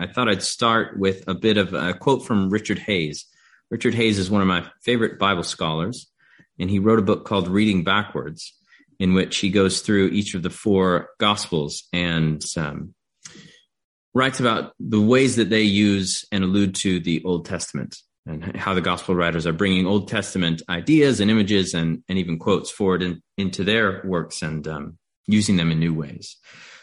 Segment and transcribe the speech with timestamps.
[0.00, 3.26] I, thought I'd start with a bit of a quote from Richard Hays.
[3.70, 6.10] Richard Hays is one of my favorite Bible scholars,
[6.58, 8.54] and he wrote a book called Reading Backwards,
[8.98, 12.94] in which he goes through each of the four Gospels and um,
[14.14, 17.96] writes about the ways that they use and allude to the Old Testament
[18.26, 22.38] and how the Gospel writers are bringing Old Testament ideas and images and, and even
[22.38, 26.36] quotes forward in, into their works and um, using them in new ways.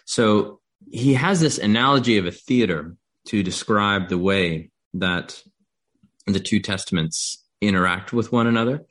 [0.05, 0.59] So
[0.91, 2.95] he has this analogy of a theater
[3.27, 5.41] to describe the way that
[6.25, 8.85] the two testaments interact with one another.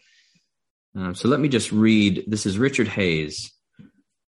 [0.99, 2.25] Uh, so let me just read.
[2.27, 3.53] This is Richard Hays.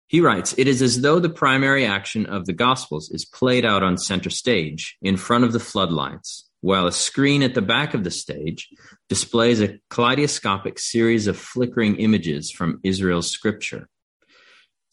[0.09, 3.83] He writes, It is as though the primary action of the Gospels is played out
[3.83, 8.05] on center stage in front of the floodlights, while a screen at the back of
[8.05, 8.69] the stage
[9.09, 13.89] displays a kaleidoscopic series of flickering images from Israel's scripture.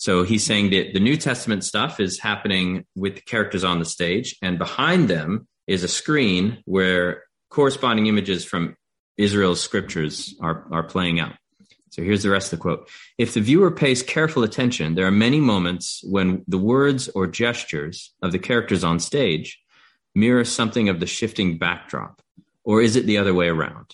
[0.03, 3.85] So he's saying that the New Testament stuff is happening with the characters on the
[3.85, 8.75] stage, and behind them is a screen where corresponding images from
[9.15, 11.35] Israel's scriptures are, are playing out.
[11.91, 12.89] So here's the rest of the quote.
[13.17, 18.13] If the viewer pays careful attention, there are many moments when the words or gestures
[18.21, 19.57] of the characters on stage
[20.13, 22.21] mirror something of the shifting backdrop,
[22.65, 23.89] or is it the other way around?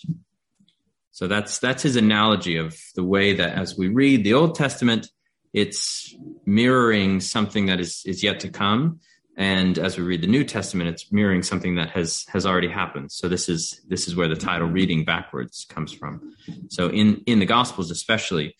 [1.11, 5.08] So that's that's his analogy of the way that as we read the Old Testament,
[5.53, 9.00] it's mirroring something that is is yet to come.
[9.38, 13.11] And as we read the new testament it's mirroring something that has has already happened.
[13.11, 16.36] So this is this is where the title reading backwards comes from.
[16.70, 18.55] So in in the gospels especially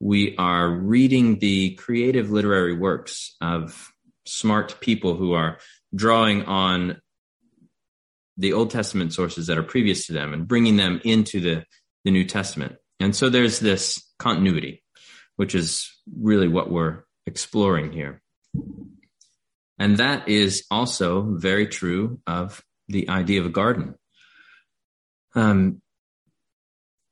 [0.00, 3.92] we are reading the creative literary works of
[4.26, 5.58] smart people who are
[5.92, 7.00] drawing on
[8.36, 11.64] the old testament sources that are previous to them and bringing them into the
[12.04, 12.76] the new testament.
[13.00, 14.82] And so there's this continuity
[15.38, 15.88] which is
[16.20, 18.22] really what we're exploring here.
[19.78, 23.94] And that is also very true of the idea of a garden.
[25.34, 25.82] Um,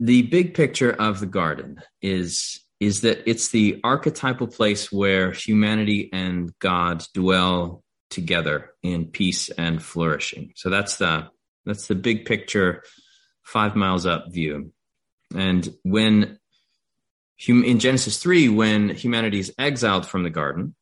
[0.00, 6.10] the big picture of the garden is is that it's the archetypal place where humanity
[6.12, 10.52] and God dwell together in peace and flourishing.
[10.56, 11.28] So that's the
[11.64, 12.82] that's the big picture,
[13.42, 14.72] five miles up view.
[15.34, 16.38] And when
[17.48, 20.74] in Genesis 3, when humanity is exiled from the garden,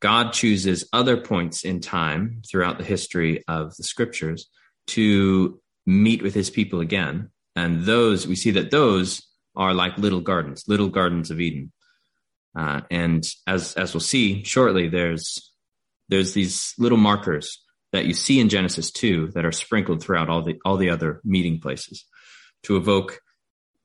[0.00, 4.48] God chooses other points in time throughout the history of the scriptures
[4.88, 7.30] to meet with his people again.
[7.56, 9.22] And those, we see that those
[9.56, 11.72] are like little gardens, little gardens of Eden.
[12.56, 15.52] Uh, and as, as we'll see shortly, there's,
[16.08, 17.62] there's these little markers
[17.92, 21.20] that you see in Genesis 2 that are sprinkled throughout all the, all the other
[21.24, 22.04] meeting places
[22.62, 23.20] to evoke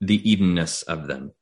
[0.00, 1.32] the Edenness of them.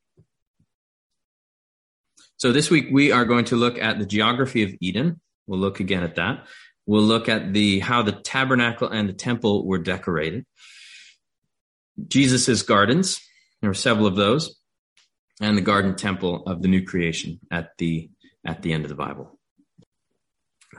[2.43, 5.21] So this week we are going to look at the geography of Eden.
[5.47, 6.49] We'll look again at that.
[6.87, 10.45] We'll look at the how the tabernacle and the temple were decorated.
[12.09, 13.21] Jesus's gardens,
[13.61, 14.59] there were several of those,
[15.41, 18.11] and the garden temple of the new creation at the
[18.45, 19.39] at the end of the Bible.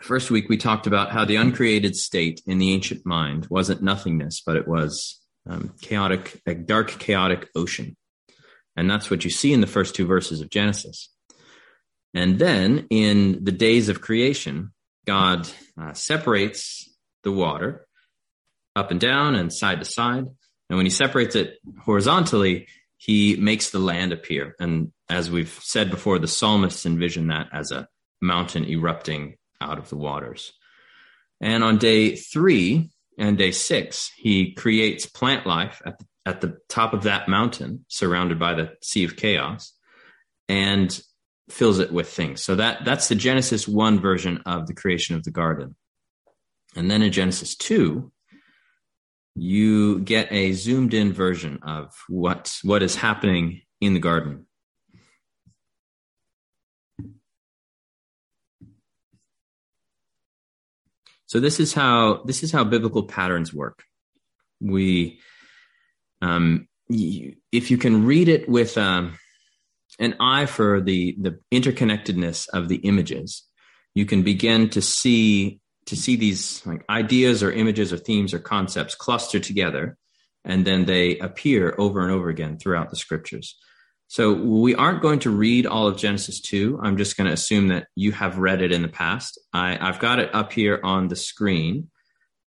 [0.02, 4.41] First week we talked about how the uncreated state in the ancient mind wasn't nothingness,
[4.46, 7.96] but it was um, chaotic, a dark, chaotic ocean,
[8.75, 11.07] and that's what you see in the first two verses of Genesis.
[12.13, 14.72] And then in the days of creation,
[15.06, 16.90] God uh, separates
[17.24, 17.88] the water
[18.75, 20.25] up and down and side to side.
[20.69, 24.56] And when he separates it horizontally, he makes the land appear.
[24.59, 27.88] And as we've said before, the psalmists envision that as a
[28.22, 30.53] mountain erupting out of the waters.
[31.41, 36.57] And on day three and day six, he creates plant life at the, at the
[36.69, 39.73] top of that mountain, surrounded by the sea of chaos.
[40.47, 40.97] And
[41.49, 42.41] fills it with things.
[42.41, 45.75] So that that's the Genesis 1 version of the creation of the garden.
[46.75, 48.11] And then in Genesis 2,
[49.35, 54.45] you get a zoomed in version of what what is happening in the garden.
[61.33, 63.84] So this is how this is how biblical patterns work.
[64.61, 65.19] We,
[66.22, 69.17] um, if you can read it with um,
[70.03, 73.44] an eye for the the interconnectedness of the images,
[73.96, 78.40] you can begin to see to see these like ideas or images or themes or
[78.40, 79.97] concepts cluster together,
[80.46, 83.58] and then they appear over and over again throughout the scriptures.
[84.08, 86.79] So we aren't going to read all of Genesis 2.
[86.84, 89.40] I'm just going to assume that you have read it in the past.
[89.52, 91.90] I, have got it up here on the screen.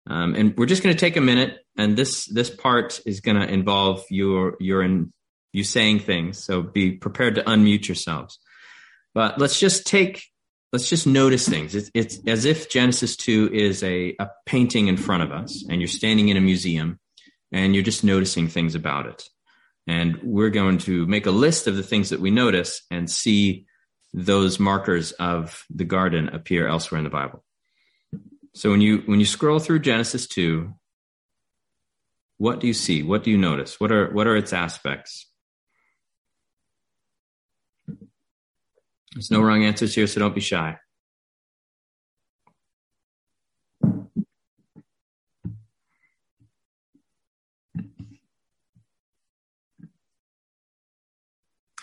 [0.08, 3.38] Um, and we're just going to take a minute, and this this part is going
[3.38, 5.12] to involve your your in,
[5.58, 6.44] you saying things.
[6.44, 8.40] So be prepared to unmute yourselves.
[9.14, 10.24] But let's just take
[10.74, 11.76] let's just notice things.
[11.76, 15.82] It's, it's as if Genesis 2 is a, a painting in front of us, and
[15.82, 17.00] you're standing in a museum
[17.52, 19.24] and you're just noticing things about it.
[19.88, 23.66] And we're going to make a list of the things that we notice and see
[24.14, 27.44] those markers of the garden appear elsewhere in the Bible.
[28.54, 30.74] So when you when you scroll through Genesis 2,
[32.38, 33.04] what do you see?
[33.04, 33.80] What do you notice?
[33.80, 35.28] What are what are its aspects?
[39.14, 40.78] There's no wrong answers here, so don't be shy.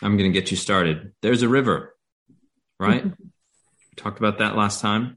[0.05, 1.13] I'm going to get you started.
[1.23, 1.97] There's a river,
[2.79, 3.05] right?
[3.05, 3.25] Mm-hmm.
[3.97, 5.17] Talked about that last time.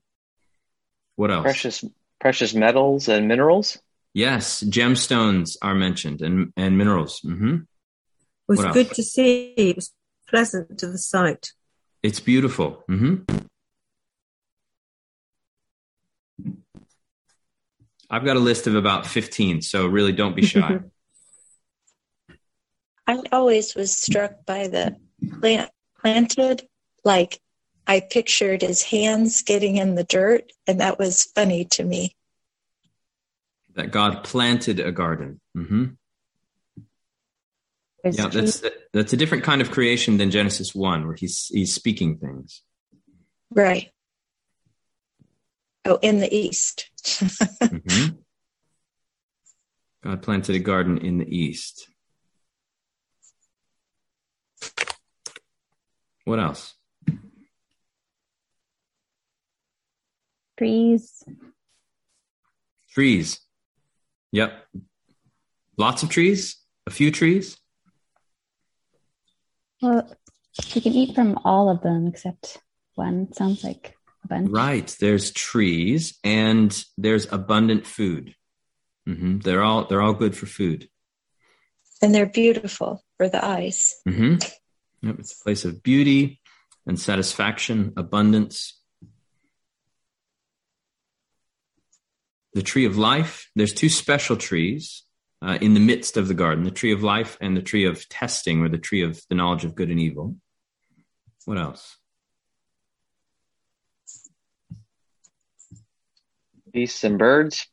[1.15, 1.43] What else?
[1.43, 1.83] Precious
[2.19, 3.77] precious metals and minerals.
[4.13, 7.21] Yes, gemstones are mentioned and and minerals.
[7.25, 7.55] Mm-hmm.
[7.55, 7.67] It
[8.47, 9.53] was good to see.
[9.57, 9.93] It was
[10.29, 11.51] pleasant to the sight.
[12.03, 12.83] It's beautiful.
[12.89, 13.35] Mm-hmm.
[18.09, 20.79] I've got a list of about 15, so really don't be shy.
[23.07, 24.97] I always was struck by the
[25.39, 26.67] plant planted,
[27.03, 27.39] like
[27.87, 32.15] I pictured his hands getting in the dirt, and that was funny to me.
[33.75, 35.39] That God planted a garden.
[35.57, 35.85] Mm-hmm.
[38.15, 38.63] Yeah, that's
[38.93, 42.61] that's a different kind of creation than Genesis one, where he's he's speaking things.
[43.51, 43.91] Right.
[45.85, 46.89] Oh, in the east.
[47.05, 48.15] mm-hmm.
[50.03, 51.89] God planted a garden in the east.
[56.25, 56.73] What else?
[60.57, 61.23] Trees.
[62.89, 63.39] Trees.
[64.31, 64.65] Yep.
[65.77, 66.57] Lots of trees?
[66.85, 67.57] A few trees?
[69.81, 70.09] Well,
[70.73, 72.57] you can eat from all of them except
[72.95, 73.31] one.
[73.33, 74.49] Sounds like a bunch.
[74.49, 74.95] Right.
[74.99, 78.35] There's trees and there's abundant food.
[79.07, 79.39] Mm-hmm.
[79.39, 80.89] They're all they're all good for food.
[82.01, 83.95] And they're beautiful for the eyes.
[84.07, 84.35] Mm-hmm.
[85.01, 86.41] Yep, it's a place of beauty
[86.85, 88.79] and satisfaction, abundance.
[92.53, 95.03] The tree of life, there's two special trees
[95.41, 98.07] uh, in the midst of the garden the tree of life and the tree of
[98.09, 100.35] testing, or the tree of the knowledge of good and evil.
[101.45, 101.97] What else?
[106.71, 107.67] Beasts and birds.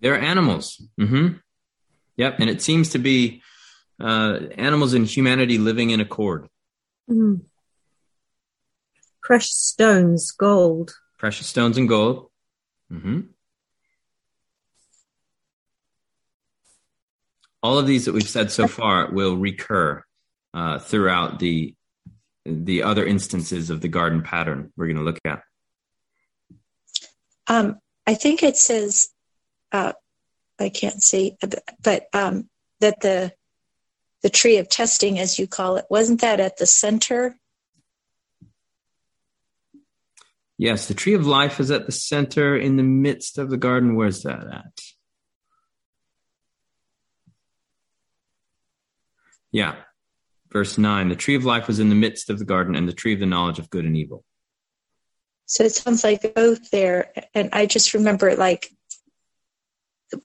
[0.00, 0.82] They're animals.
[1.00, 1.36] Mm-hmm.
[2.16, 2.40] Yep.
[2.40, 3.42] And it seems to be
[4.00, 6.48] uh, animals and humanity living in accord.
[7.08, 7.42] Mm.
[9.22, 10.94] Precious stones, gold.
[11.18, 12.30] Precious stones and gold.
[12.92, 13.20] Mm-hmm.
[17.64, 20.04] All of these that we've said so far will recur
[20.52, 21.74] uh, throughout the
[22.44, 25.42] the other instances of the garden pattern we're going to look at.
[27.46, 29.08] Um, I think it says,
[29.72, 29.94] uh,
[30.60, 31.38] I can't see,
[31.82, 32.50] but um,
[32.80, 33.32] that the
[34.20, 37.34] the tree of testing, as you call it, wasn't that at the center?
[40.58, 43.96] Yes, the tree of life is at the center in the midst of the garden.
[43.96, 44.80] Where's that at?
[49.54, 49.76] Yeah,
[50.52, 52.92] verse 9 the tree of life was in the midst of the garden and the
[52.92, 54.24] tree of the knowledge of good and evil.
[55.46, 57.12] So it sounds like both there.
[57.34, 58.68] And I just remember like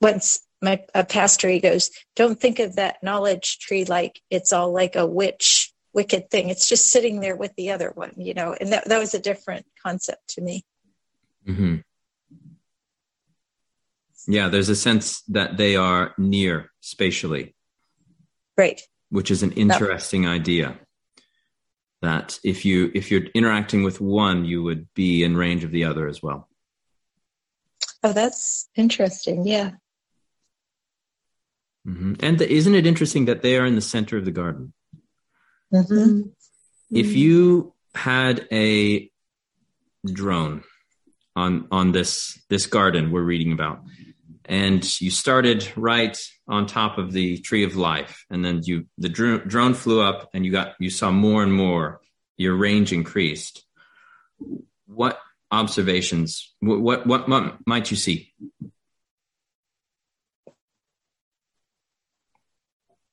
[0.02, 4.74] once my a pastor he goes don't think of that knowledge tree like it's all
[4.74, 8.56] like a witch wicked thing it's just sitting there with the other one you know
[8.60, 10.64] and that, that was a different concept to me
[11.48, 11.78] mm-hmm.
[14.28, 17.56] yeah there's a sense that they are near spatially
[18.58, 20.78] right which is an interesting that, idea
[22.02, 25.86] that if you if you're interacting with one you would be in range of the
[25.86, 26.48] other as well
[28.04, 29.72] oh that's interesting yeah
[31.88, 32.14] Mm-hmm.
[32.20, 34.74] And the, isn't it interesting that they are in the center of the garden?
[35.74, 36.30] Mm-hmm.
[36.92, 39.10] If you had a
[40.06, 40.64] drone
[41.36, 43.84] on on this this garden we're reading about,
[44.50, 49.10] and you started right on top of the tree of life, and then you the
[49.10, 52.02] dr- drone flew up, and you got you saw more and more.
[52.36, 53.64] Your range increased.
[54.88, 55.20] What
[55.52, 56.54] observations?
[56.60, 58.34] What what, what, what might you see?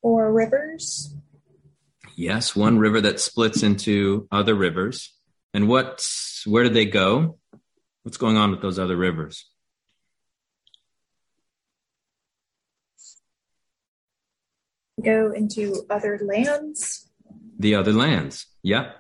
[0.07, 1.12] or rivers?
[2.14, 5.12] Yes, one river that splits into other rivers.
[5.52, 6.09] And what
[6.45, 7.38] where do they go?
[8.05, 9.50] What's going on with those other rivers?
[15.07, 17.09] Go into other lands.
[17.61, 18.47] The other lands.
[18.63, 18.91] Yeah.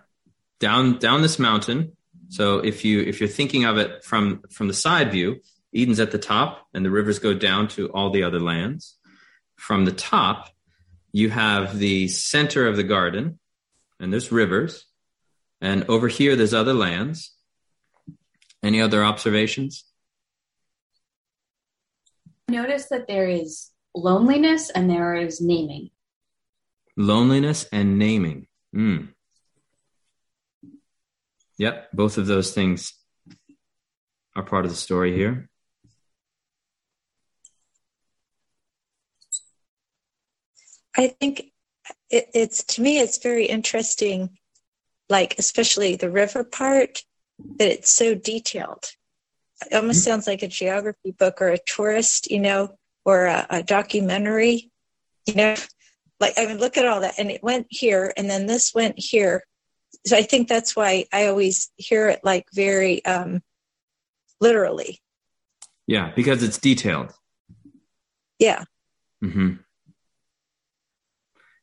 [0.60, 1.96] Down down this mountain,
[2.28, 5.40] So if you if you're thinking of it from from the side view,
[5.74, 8.96] Eden's at the top, and the rivers go down to all the other lands.
[9.56, 10.48] From the top,
[11.12, 13.38] you have the center of the garden,
[13.98, 14.86] and there's rivers,
[15.60, 17.32] and over here there's other lands.
[18.62, 19.84] Any other observations?
[22.48, 25.90] Notice that there is loneliness and there is naming.
[26.96, 28.46] Loneliness and naming.
[28.74, 29.08] Mm.
[31.58, 32.92] Yep, both of those things
[34.34, 35.48] are part of the story here.
[40.96, 41.52] I think
[42.10, 44.38] it, it's to me, it's very interesting,
[45.08, 47.02] like especially the river part,
[47.58, 48.92] that it's so detailed.
[49.70, 50.10] It almost mm-hmm.
[50.10, 54.70] sounds like a geography book or a tourist, you know, or a, a documentary,
[55.26, 55.54] you know.
[56.20, 58.94] Like I mean, look at all that, and it went here, and then this went
[58.96, 59.44] here.
[60.06, 63.42] So I think that's why I always hear it like very um,
[64.40, 65.00] literally.
[65.86, 67.12] Yeah, because it's detailed.
[68.38, 68.64] Yeah.
[69.20, 69.54] Hmm.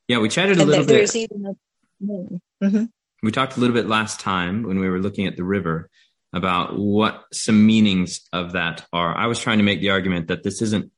[0.08, 1.16] Yeah, we chatted a and little bit.
[1.16, 2.86] Even a, mm-hmm.
[3.22, 5.90] We talked a little bit last time when we were looking at the river
[6.34, 9.16] about what some meanings of that are.
[9.16, 10.92] I was trying to make the argument that this isn't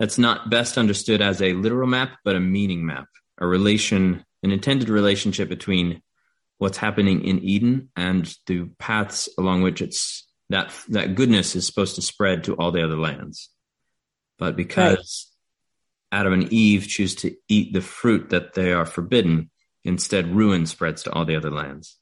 [0.00, 3.06] that's not best understood as a literal map, but a meaning map,
[3.38, 6.02] a relation, an intended relationship between
[6.58, 11.94] what's happening in Eden and the paths along which it's that that goodness is supposed
[11.94, 13.50] to spread to all the other lands.
[14.38, 15.30] But because
[16.10, 19.50] Adam and Eve choose to eat the fruit that they are forbidden.
[19.84, 21.96] Instead, ruin spreads to all the other lands.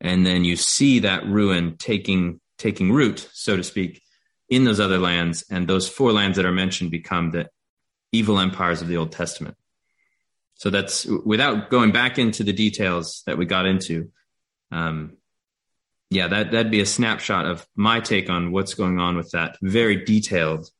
[0.00, 4.02] And then you see that ruin taking, taking root, so to speak,
[4.54, 5.44] in those other lands.
[5.50, 7.48] And those four lands that are mentioned become the
[8.12, 9.56] evil empires of the Old Testament.
[10.54, 14.12] So that's without going back into the details that we got into.
[14.70, 15.16] Um,
[16.10, 19.58] yeah, that, that'd be a snapshot of my take on what's going on with that
[19.60, 20.70] very detailed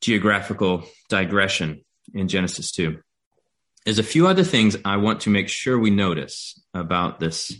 [0.00, 2.98] geographical digression in Genesis 2.
[3.84, 7.52] There's a few other things I want to make sure we notice about this,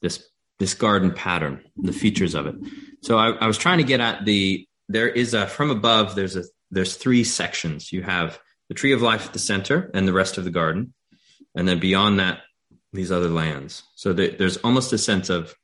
[0.00, 0.26] this,
[0.64, 2.54] this garden pattern, the features of it.
[3.02, 6.36] So I, I was trying to get at the, there is a, from above, there's
[6.36, 7.92] a, there's three sections.
[7.92, 8.38] You have
[8.70, 10.94] the tree of life at the center and the rest of the garden.
[11.54, 12.40] And then beyond that,
[12.94, 13.82] these other lands.
[13.94, 15.54] So there's almost a sense of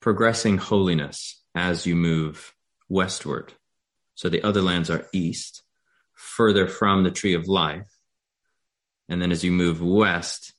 [0.00, 2.52] progressing holiness as you move
[2.90, 3.54] westward
[4.14, 5.62] so the other lands are east,
[6.12, 7.90] further from the tree of life.
[9.08, 10.53] And then as you move west,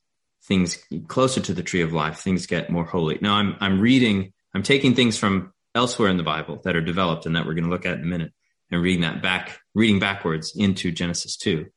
[0.48, 3.18] things closer to the tree of life, things get more holy.
[3.22, 7.25] Now I'm I'm reading, I'm taking things from elsewhere in the Bible that are developed
[7.25, 8.32] and that we're going to look at in a minute,
[8.72, 11.68] and reading that back, reading backwards into Genesis two.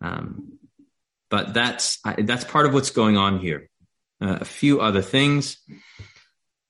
[0.00, 0.58] Um,
[1.30, 3.68] but that's that's part of what's going on here.
[4.20, 5.56] Uh, a few other things.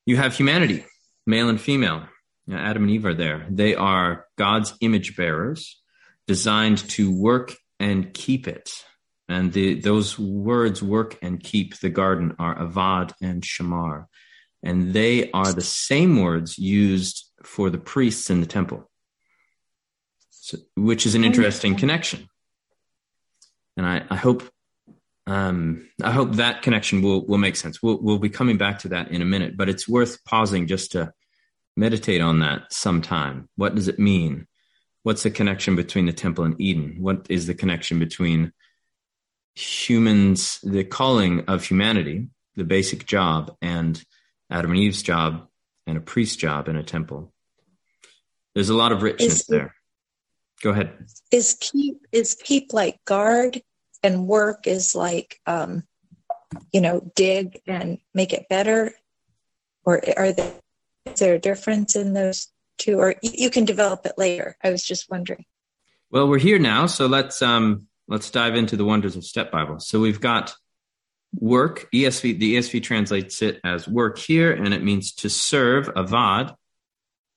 [0.06, 0.84] You have humanity,
[1.26, 2.08] male and female.
[2.50, 3.46] Adam and Eve are there.
[3.50, 5.80] They are God's image bearers,
[6.26, 8.70] designed to work and keep it.
[9.28, 14.06] And the, those words, work and keep the garden, are avad and shamar.
[14.62, 18.88] And they are the same words used for the priests in the temple,
[20.30, 22.28] so, which is an interesting connection.
[23.76, 24.48] And I, I hope
[25.26, 27.82] um, I hope that connection will will make sense.
[27.82, 30.92] We'll we'll be coming back to that in a minute, but it's worth pausing just
[30.92, 31.12] to
[31.76, 33.48] meditate on that sometime.
[33.56, 34.46] What does it mean?
[35.04, 36.96] What's the connection between the temple and Eden?
[37.00, 38.52] What is the connection between
[39.54, 44.02] humans, the calling of humanity, the basic job, and
[44.50, 45.48] Adam and Eve's job
[45.86, 47.32] and a priest's job in a temple?
[48.54, 49.74] There's a lot of richness is, there.
[50.62, 50.92] Go ahead.
[51.30, 53.62] Is keep is keep like guard
[54.02, 55.84] and work is like um,
[56.72, 58.92] you know dig and make it better,
[59.84, 60.52] or are there
[61.06, 64.56] is there a difference in those two, or you can develop it later?
[64.62, 65.44] I was just wondering.
[66.10, 69.80] Well, we're here now, so let's um, let's dive into the wonders of Step Bible.
[69.80, 70.54] So we've got
[71.34, 71.88] work.
[71.94, 75.88] ESV the ESV translates it as work here, and it means to serve.
[75.94, 76.54] Avad.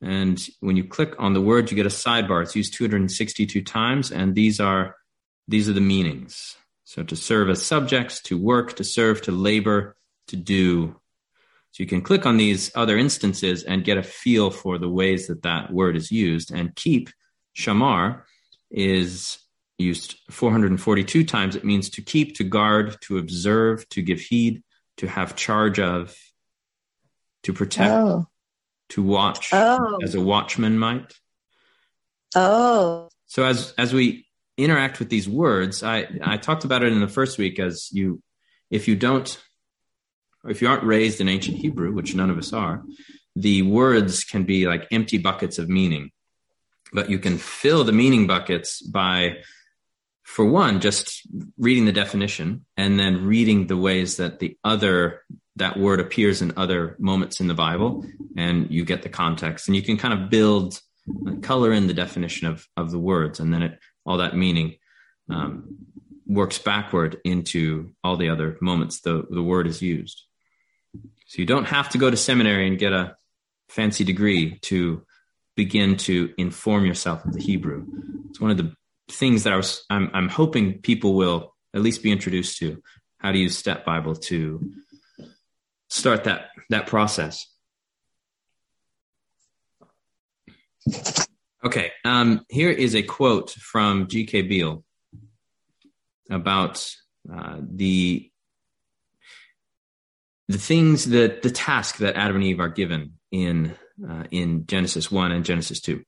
[0.01, 2.43] And when you click on the word, you get a sidebar.
[2.43, 4.95] It's used 262 times, and these are
[5.47, 6.57] these are the meanings.
[6.83, 9.95] So to serve as subjects, to work, to serve, to labor,
[10.27, 10.99] to do,
[11.71, 15.27] so you can click on these other instances and get a feel for the ways
[15.27, 16.51] that that word is used.
[16.53, 17.09] And keep,
[17.57, 18.23] shamar,
[18.69, 19.39] is
[19.77, 21.55] used 442 times.
[21.55, 24.63] It means to keep, to guard, to observe, to give heed,
[24.97, 26.15] to have charge of,
[27.43, 28.27] to protect, oh.
[28.89, 29.99] to watch, oh.
[30.01, 31.13] as a watchman might.
[32.35, 33.09] Oh.
[33.27, 34.27] So as as we
[34.57, 38.21] interact with these words, I I talked about it in the first week as you
[38.69, 39.37] if you don't
[40.47, 42.83] if you aren't raised in ancient Hebrew, which none of us are,
[43.35, 46.11] the words can be like empty buckets of meaning.
[46.93, 49.37] But you can fill the meaning buckets by,
[50.25, 51.21] for one, just
[51.57, 55.21] reading the definition and then reading the ways that the other
[55.57, 58.03] that word appears in other moments in the Bible,
[58.35, 60.81] and you get the context, and you can kind of build
[61.43, 64.75] color in the definition of of the words, and then it all that meaning
[65.29, 65.77] um,
[66.25, 70.23] works backward into all the other moments the the word is used.
[71.27, 73.15] So you don't have to go to seminary and get a
[73.69, 75.03] fancy degree to
[75.55, 77.85] begin to inform yourself of the Hebrew.
[78.29, 78.75] It's one of the
[79.09, 82.81] things that I was I'm, I'm hoping people will at least be introduced to
[83.17, 84.71] how to use Step Bible to
[85.89, 87.47] start that that process.
[91.63, 94.43] Okay, um, here is a quote from G.K.
[94.43, 94.83] Beale
[96.29, 96.87] about
[97.31, 98.29] uh, the
[100.47, 103.75] the things that the task that Adam and Eve are given in
[104.07, 106.03] uh, in Genesis one and Genesis two.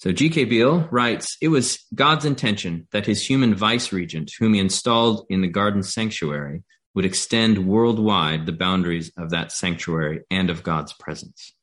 [0.00, 0.46] So G.K.
[0.46, 5.42] Beale writes, it was God's intention that his human vice regent, whom he installed in
[5.42, 6.62] the garden sanctuary,
[6.94, 11.54] would extend worldwide the boundaries of that sanctuary and of God's presence.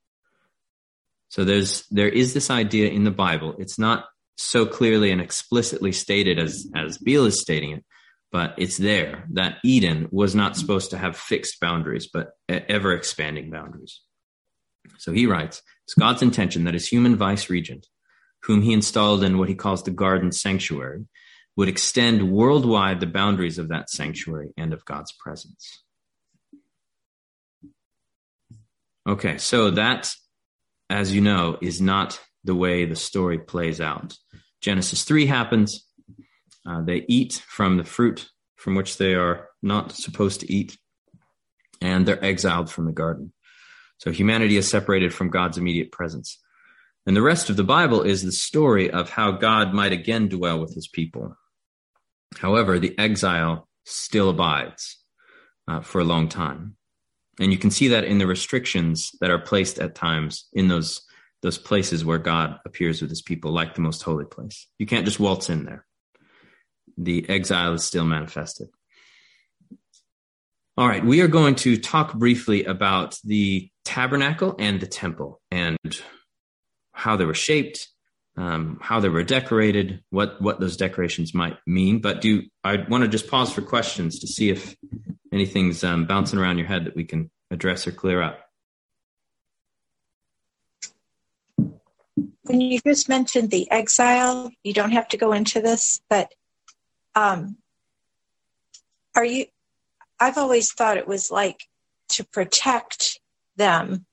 [1.29, 3.55] So there's there is this idea in the Bible.
[3.57, 7.83] It's not so clearly and explicitly stated as as Beale is stating it,
[8.31, 13.49] but it's there that Eden was not supposed to have fixed boundaries, but ever expanding
[13.49, 13.99] boundaries.
[14.99, 17.87] So he writes, it's God's intention that his human vice regent,
[18.47, 21.05] whom he installed in what he calls the garden sanctuary,
[21.57, 25.83] would extend worldwide the boundaries of that sanctuary and of God's presence.
[29.05, 30.13] Okay, so that,
[30.89, 34.15] as you know, is not the way the story plays out.
[34.61, 35.85] Genesis 3 happens.
[36.65, 40.77] Uh, they eat from the fruit from which they are not supposed to eat,
[41.81, 43.33] and they're exiled from the garden.
[43.97, 46.39] So humanity is separated from God's immediate presence.
[47.07, 50.59] And the rest of the Bible is the story of how God might again dwell
[50.59, 51.37] with his people.
[52.37, 54.97] However, the exile still abides
[55.69, 56.75] uh, for a long time.
[57.39, 61.01] And you can see that in the restrictions that are placed at times in those,
[61.41, 64.67] those places where God appears with his people, like the most holy place.
[64.77, 65.85] You can't just waltz in there.
[66.97, 68.67] The exile is still manifested.
[70.75, 75.77] All right, we are going to talk briefly about the tabernacle and the temple and
[76.97, 77.89] how they were shaped,
[78.37, 81.99] um, how they were decorated, what what those decorations might mean.
[81.99, 84.75] But do I want to just pause for questions to see if
[85.31, 88.39] anything's um, bouncing around your head that we can address or clear up.
[92.43, 96.33] When you just mentioned the exile, you don't have to go into this, but
[97.13, 97.57] um,
[99.15, 99.45] are you?
[100.19, 101.65] I've always thought it was like
[102.09, 103.19] to protect
[103.55, 104.05] them.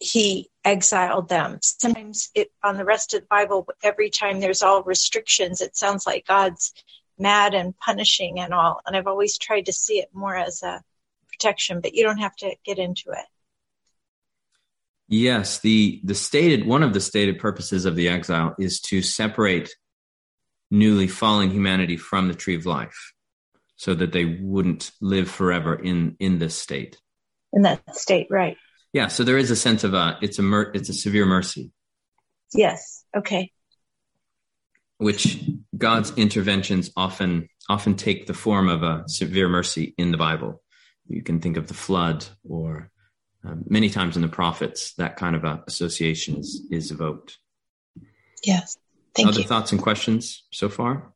[0.00, 1.58] He exiled them.
[1.62, 6.06] Sometimes it, on the rest of the Bible, every time there's all restrictions, it sounds
[6.06, 6.72] like God's
[7.18, 8.80] mad and punishing and all.
[8.86, 10.82] And I've always tried to see it more as a
[11.28, 13.26] protection, but you don't have to get into it.
[15.08, 19.74] Yes, the the stated one of the stated purposes of the exile is to separate
[20.70, 23.12] newly fallen humanity from the tree of life,
[23.76, 26.98] so that they wouldn't live forever in in this state.
[27.52, 28.56] In that state, right?
[28.92, 31.72] Yeah, so there is a sense of a it's a mer- it's a severe mercy.
[32.54, 33.04] Yes.
[33.16, 33.50] Okay.
[34.98, 35.42] Which
[35.76, 40.62] God's interventions often often take the form of a severe mercy in the Bible.
[41.08, 42.90] You can think of the flood, or
[43.46, 47.38] uh, many times in the prophets, that kind of a association is is evoked.
[48.44, 48.76] Yes.
[49.14, 49.46] Thank Other you.
[49.46, 51.12] thoughts and questions so far?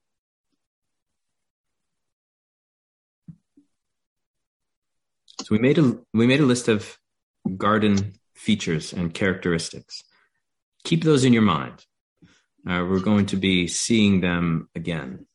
[5.40, 6.98] So we made a we made a list of
[7.50, 10.04] garden features and characteristics.
[10.84, 11.84] Keep those in your mind.
[12.68, 15.26] Uh, we're going to be seeing them again.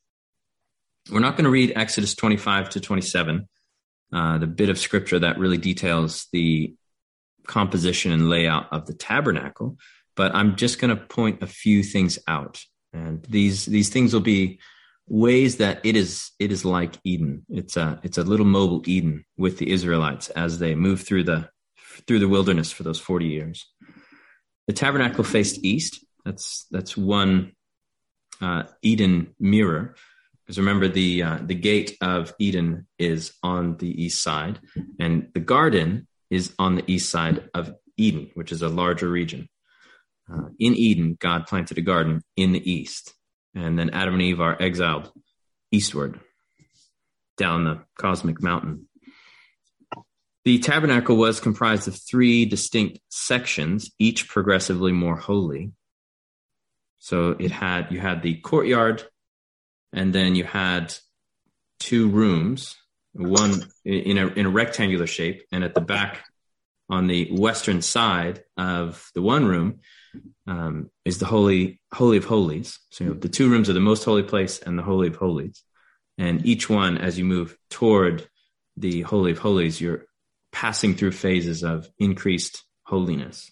[1.11, 3.47] We're not going to read Exodus 25 to 27,
[4.13, 6.75] uh, the bit of scripture that really details the
[7.47, 9.77] composition and layout of the tabernacle,
[10.15, 12.61] but I'm just going to point a few things out.
[12.93, 14.59] And these these things will be
[15.07, 17.45] ways that it is it is like Eden.
[17.49, 21.49] It's a it's a little mobile Eden with the Israelites as they move through the
[22.07, 23.67] through the wilderness for those 40 years.
[24.67, 26.05] The tabernacle faced east.
[26.25, 27.53] That's that's one
[28.41, 29.95] uh, Eden mirror.
[30.45, 34.59] Because remember, the uh, the gate of Eden is on the east side,
[34.99, 39.47] and the garden is on the east side of Eden, which is a larger region.
[40.31, 43.13] Uh, in Eden, God planted a garden in the east,
[43.55, 45.11] and then Adam and Eve are exiled
[45.71, 46.19] eastward
[47.37, 48.87] down the cosmic mountain.
[50.43, 55.71] The tabernacle was comprised of three distinct sections, each progressively more holy.
[56.97, 59.03] So it had you had the courtyard,
[59.93, 60.95] and then you had
[61.79, 62.75] two rooms,
[63.13, 66.23] one in a in a rectangular shape, and at the back
[66.89, 69.79] on the western side of the one room
[70.47, 72.79] um, is the holy holy of holies.
[72.89, 75.63] So the two rooms are the most holy place and the holy of holies,
[76.17, 78.27] and each one, as you move toward
[78.77, 80.05] the holy of holies, you're
[80.51, 83.51] passing through phases of increased holiness,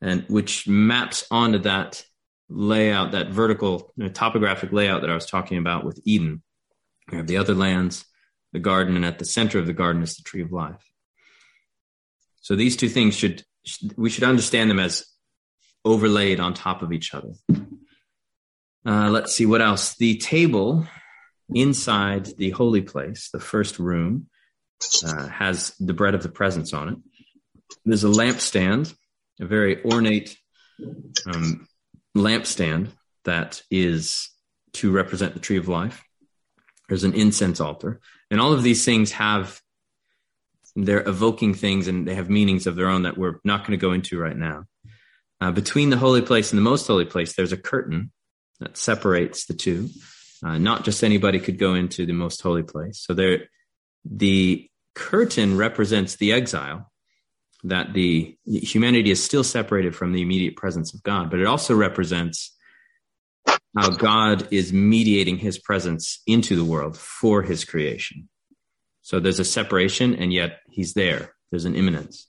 [0.00, 2.04] and which maps onto that
[2.48, 6.42] layout, that vertical you know, topographic layout that I was talking about with Eden.
[7.10, 8.04] You have the other lands,
[8.52, 10.84] the garden, and at the center of the garden is the tree of life.
[12.42, 13.44] So these two things should
[13.96, 15.04] we should understand them as
[15.84, 17.32] overlaid on top of each other.
[18.84, 19.96] Uh, let's see what else.
[19.96, 20.86] The table
[21.52, 24.28] inside the holy place, the first room,
[25.04, 26.96] uh, has the bread of the presence on it.
[27.84, 28.94] There's a lampstand,
[29.40, 30.36] a very ornate
[31.26, 31.68] um,
[32.16, 32.88] lampstand
[33.24, 34.30] that is
[34.74, 36.02] to represent the tree of life.
[36.88, 38.00] There's an incense altar.
[38.30, 39.60] And all of these things have,
[40.74, 43.82] they're evoking things and they have meanings of their own that we're not going to
[43.82, 44.64] go into right now.
[45.40, 48.12] Uh, between the holy place and the most holy place, there's a curtain
[48.60, 49.88] that separates the two.
[50.44, 53.00] Uh, not just anybody could go into the most holy place.
[53.00, 53.48] So there,
[54.08, 56.90] the curtain represents the exile
[57.64, 61.74] that the humanity is still separated from the immediate presence of God, but it also
[61.74, 62.54] represents
[63.76, 68.28] how God is mediating his presence into the world for his creation.
[69.02, 71.34] So there's a separation, and yet he's there.
[71.50, 72.26] There's an immanence.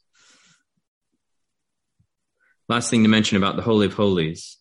[2.70, 4.58] Last thing to mention about the Holy of Holies,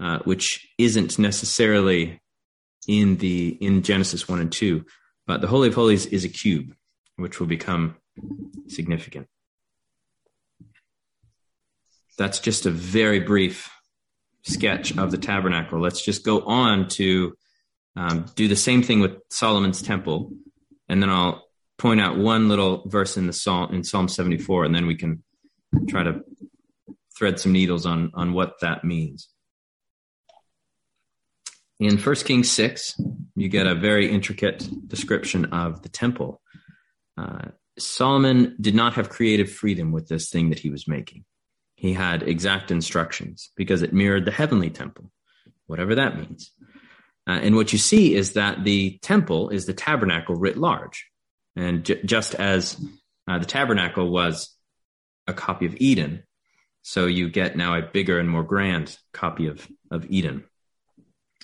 [0.00, 2.20] uh, which isn't necessarily
[2.86, 4.84] in the in Genesis one and two,
[5.28, 6.74] but the Holy of Holies is a cube,
[7.16, 7.96] which will become
[8.66, 9.28] significant.
[12.16, 13.70] That's just a very brief
[14.42, 15.80] sketch of the tabernacle.
[15.80, 17.36] Let's just go on to
[17.94, 20.32] um, do the same thing with Solomon's temple,
[20.88, 21.44] and then I'll
[21.76, 25.22] point out one little verse in the Psalm in Psalm 74, and then we can
[25.88, 26.22] try to
[27.16, 29.28] thread some needles on on what that means.
[31.80, 33.00] In 1 Kings 6,
[33.36, 36.40] you get a very intricate description of the temple.
[37.16, 41.24] Uh, Solomon did not have creative freedom with this thing that he was making.
[41.76, 45.12] He had exact instructions because it mirrored the heavenly temple,
[45.66, 46.50] whatever that means.
[47.28, 51.06] Uh, and what you see is that the temple is the tabernacle writ large.
[51.54, 52.76] And j- just as
[53.28, 54.56] uh, the tabernacle was
[55.28, 56.24] a copy of Eden,
[56.82, 60.44] so you get now a bigger and more grand copy of, of Eden.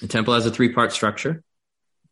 [0.05, 1.43] The temple has a three part structure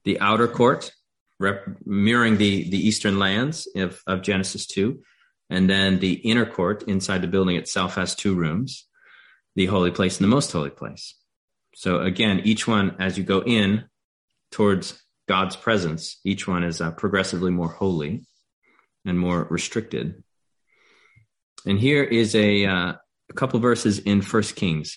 [0.04, 0.92] the outer court,
[1.38, 5.02] rep- mirroring the, the eastern lands of, of Genesis 2,
[5.50, 8.88] and then the inner court inside the building itself has two rooms
[9.56, 11.14] the holy place and the most holy place.
[11.74, 13.84] So again, each one, as you go in
[14.50, 18.24] towards God's presence, each one is uh, progressively more holy
[19.04, 20.24] and more restricted.
[21.66, 22.94] And here is a, uh,
[23.28, 24.96] a couple verses in First Kings.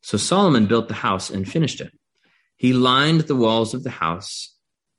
[0.00, 1.92] So Solomon built the house and finished it.
[2.56, 4.54] He lined the walls of the house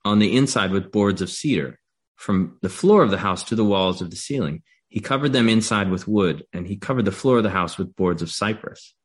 [0.06, 1.80] on the inside with boards of cedar,
[2.16, 4.64] from the floor of the house to the walls of the ceiling.
[4.90, 7.96] He covered them inside with wood, and he covered the floor of the house with
[7.96, 8.96] boards of cypress.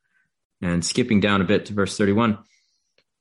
[0.60, 2.38] And skipping down a bit to verse 31,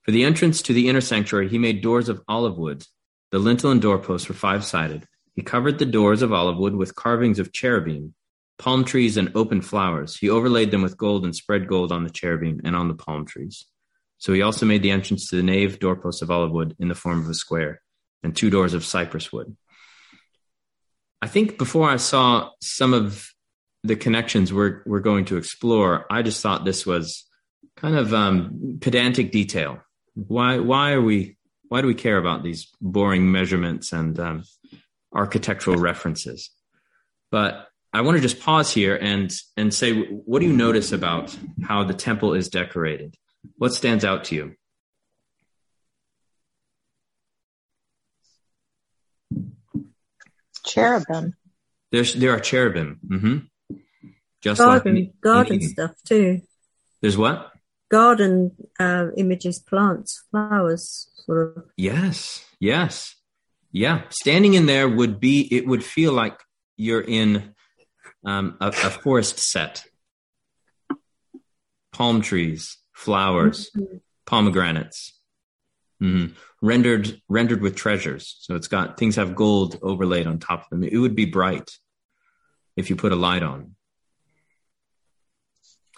[0.03, 2.85] for the entrance to the inner sanctuary, he made doors of olive wood.
[3.31, 5.07] The lintel and doorposts were five sided.
[5.33, 8.13] He covered the doors of olive wood with carvings of cherubim
[8.61, 10.15] palm trees and open flowers.
[10.15, 13.25] He overlaid them with gold and spread gold on the cherubim and on the palm
[13.25, 13.65] trees.
[14.21, 16.93] So he also made the entrance to the nave doorposts of olive wood in the
[16.93, 17.81] form of a square
[18.21, 19.57] and two doors of cypress wood.
[21.23, 23.27] I think before I saw some of
[23.83, 27.25] the connections we're, we're going to explore, I just thought this was
[27.75, 29.79] kind of um, pedantic detail.
[30.13, 31.37] Why, why are we,
[31.69, 34.43] why do we care about these boring measurements and um,
[35.11, 36.51] architectural references?
[37.31, 41.35] But I want to just pause here and and say, what do you notice about
[41.63, 43.17] how the temple is decorated?
[43.57, 44.55] What stands out to you?
[50.65, 51.35] Cherubim.
[51.91, 52.99] There's there are cherubim.
[53.05, 53.37] Mm-hmm.
[54.41, 56.41] Just garden, like garden stuff too.
[57.01, 57.51] There's what?
[57.89, 61.63] Garden uh, images, plants, flowers, sort of.
[61.77, 63.15] Yes, yes,
[63.71, 64.03] yeah.
[64.09, 65.41] Standing in there would be.
[65.51, 66.39] It would feel like
[66.77, 67.53] you're in
[68.25, 69.83] um, a, a, forest set,
[71.91, 73.97] palm trees, flowers, mm-hmm.
[74.25, 75.19] pomegranates,
[76.01, 76.33] mm-hmm.
[76.61, 78.37] rendered rendered with treasures.
[78.41, 80.83] So it's got things have gold overlaid on top of them.
[80.83, 81.69] It would be bright.
[82.75, 83.75] if you put a light on.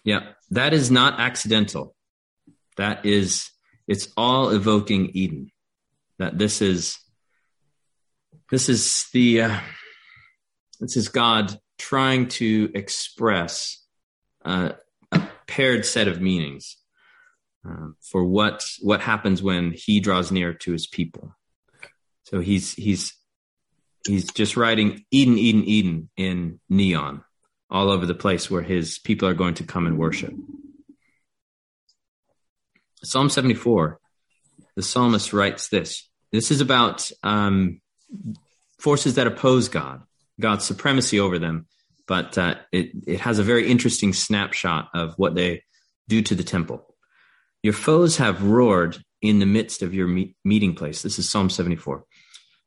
[0.04, 1.96] Yeah, that is not accidental.
[2.78, 3.50] That is,
[3.88, 5.52] it's all evoking Eden.
[6.20, 6.98] That this is,
[8.50, 9.60] this is the, uh,
[10.80, 13.84] this is God trying to express
[14.44, 14.74] uh,
[15.12, 16.78] a paired set of meanings
[17.68, 21.36] uh, for what what happens when He draws near to His people.
[22.24, 23.14] So he's he's
[24.08, 27.24] he's just writing Eden, Eden, Eden in neon
[27.70, 30.34] all over the place where his people are going to come and worship.
[33.04, 34.00] Psalm 74,
[34.76, 36.08] the psalmist writes this.
[36.32, 37.82] This is about um,
[38.80, 40.04] forces that oppose God,
[40.40, 41.66] God's supremacy over them,
[42.08, 45.64] but uh, it, it has a very interesting snapshot of what they
[46.08, 46.93] do to the temple.
[47.64, 51.02] Your foes have roared in the midst of your meet- meeting place.
[51.02, 52.04] This is Psalm 74.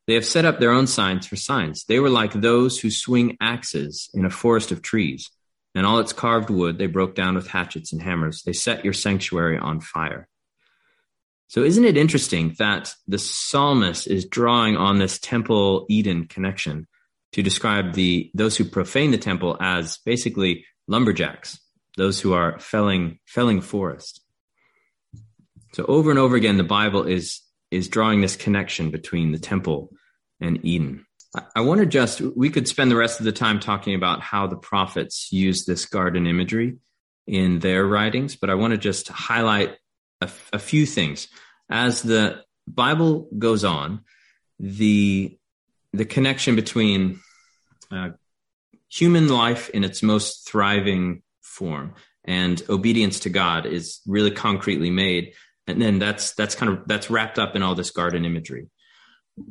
[0.07, 1.85] They have set up their own signs for signs.
[1.85, 5.31] They were like those who swing axes in a forest of trees,
[5.75, 8.43] and all its carved wood they broke down with hatchets and hammers.
[8.43, 10.29] They set your sanctuary on fire.
[11.49, 16.89] So, isn't it interesting that the psalmist is drawing on this temple Eden connection
[17.33, 21.61] to describe the those who profane the temple as basically lumberjacks,
[21.97, 24.23] those who are felling felling forest.
[25.77, 29.93] So, over and over again, the Bible is is drawing this connection between the temple
[30.41, 31.05] and Eden.
[31.55, 34.47] I want to just, we could spend the rest of the time talking about how
[34.47, 36.79] the prophets use this garden imagery
[37.27, 39.77] in their writings, but I want to just highlight
[40.23, 41.29] a, a few things.
[41.69, 44.01] As the Bible goes on,
[44.59, 45.37] the,
[45.93, 47.21] the connection between
[47.91, 48.11] uh,
[48.89, 51.93] human life in its most thriving form
[52.25, 55.35] and obedience to God is really concretely made
[55.67, 58.69] and then that's that's kind of that's wrapped up in all this garden imagery.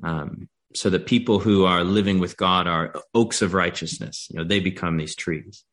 [0.04, 4.28] Um, so that people who are living with god are oaks of righteousness.
[4.30, 5.63] You know they become these trees.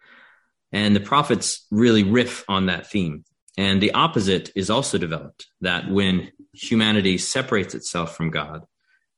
[0.70, 3.24] And the prophets really riff on that theme.
[3.58, 8.64] And the opposite is also developed that when humanity separates itself from god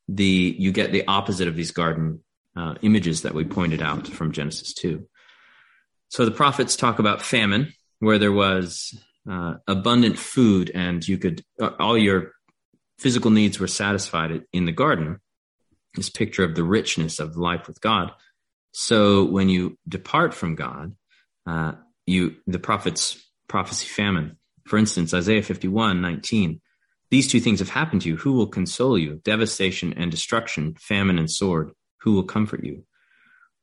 [0.07, 2.23] the you get the opposite of these garden
[2.55, 5.05] uh, images that we pointed out from genesis 2
[6.09, 8.97] so the prophets talk about famine where there was
[9.29, 12.31] uh, abundant food and you could uh, all your
[12.99, 15.19] physical needs were satisfied in the garden
[15.95, 18.11] this picture of the richness of life with god.
[18.73, 20.95] So when you depart from god
[21.47, 21.73] uh,
[22.05, 24.37] you the prophets prophecy famine.
[24.65, 26.61] For instance isaiah 51 19
[27.11, 28.17] these two things have happened to you.
[28.17, 29.21] Who will console you?
[29.23, 31.71] Devastation and destruction famine and sword.
[32.01, 32.83] Who will comfort you?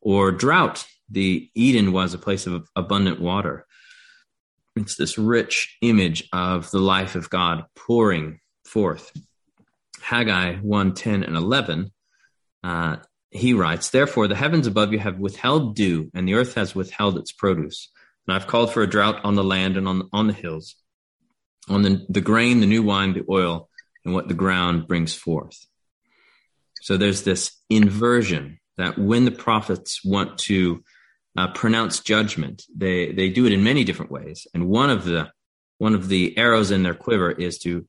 [0.01, 0.87] Or drought.
[1.11, 3.67] The eden was a place of abundant water
[4.77, 9.13] it's this rich image of the life of God pouring forth.
[10.01, 11.93] Haggai 1 10 and 11,
[12.65, 12.97] uh,
[13.31, 17.19] he writes, Therefore, the heavens above you have withheld dew, and the earth has withheld
[17.19, 17.89] its produce.
[18.27, 20.77] And I've called for a drought on the land and on, on the hills,
[21.69, 23.69] on the, the grain, the new wine, the oil,
[24.05, 25.67] and what the ground brings forth.
[26.83, 30.83] So there's this inversion that when the prophets want to
[31.37, 32.65] uh, pronounce judgment.
[32.75, 35.31] They they do it in many different ways, and one of the
[35.79, 37.87] one of the arrows in their quiver is to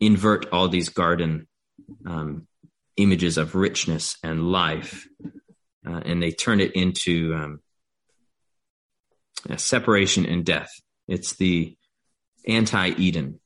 [0.00, 1.46] invert all these garden
[2.06, 2.46] um,
[2.96, 5.06] images of richness and life,
[5.86, 7.60] uh, and they turn it into um,
[9.56, 10.70] separation and death.
[11.06, 11.76] It's the
[12.46, 13.40] anti Eden.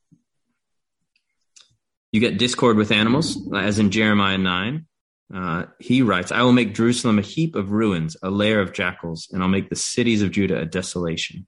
[2.11, 4.85] You get discord with animals, as in Jeremiah 9.
[5.33, 9.27] Uh, he writes, I will make Jerusalem a heap of ruins, a lair of jackals,
[9.31, 11.47] and I'll make the cities of Judah a desolation.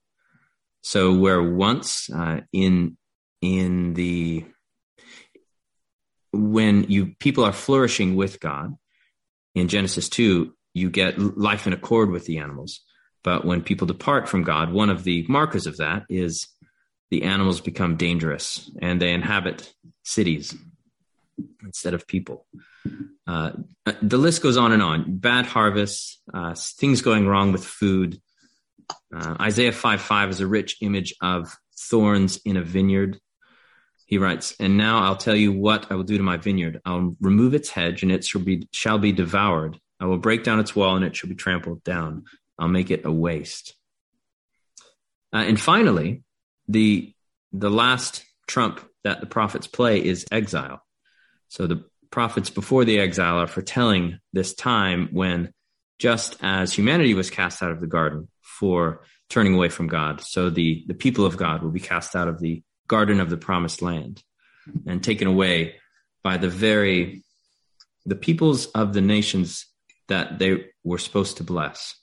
[0.81, 2.97] So where once uh, in
[3.41, 4.45] in the
[6.31, 8.75] when you people are flourishing with God
[9.55, 12.81] in Genesis 2, you get life in accord with the animals.
[13.23, 16.47] But when people depart from God, one of the markers of that is
[17.09, 20.55] the animals become dangerous and they inhabit cities
[21.63, 22.45] instead of people.
[23.27, 23.51] Uh,
[24.01, 25.17] the list goes on and on.
[25.17, 28.19] Bad harvests, uh, things going wrong with food.
[29.15, 33.19] Uh, Isaiah 5 5 is a rich image of thorns in a vineyard.
[34.05, 36.81] He writes, And now I'll tell you what I will do to my vineyard.
[36.85, 39.79] I'll remove its hedge, and it shall be, shall be devoured.
[39.99, 42.25] I will break down its wall, and it shall be trampled down.
[42.59, 43.75] I'll make it a waste.
[45.33, 46.23] Uh, and finally,
[46.67, 47.13] the
[47.51, 50.84] the last trump that the prophets play is exile.
[51.49, 55.53] So the prophets before the exile are foretelling this time when,
[55.99, 60.49] just as humanity was cast out of the garden for turning away from God, so
[60.49, 63.81] the, the people of God will be cast out of the garden of the promised
[63.81, 64.23] land
[64.85, 65.75] and taken away
[66.23, 67.23] by the very
[68.05, 69.65] the peoples of the nations
[70.07, 71.95] that they were supposed to bless.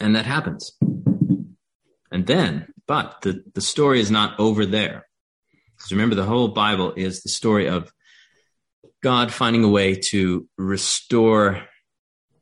[0.00, 0.72] And that happens.
[2.10, 5.06] And then, but the, the story is not over there.
[5.84, 7.92] Because remember, the whole Bible is the story of
[9.02, 11.62] God finding a way to restore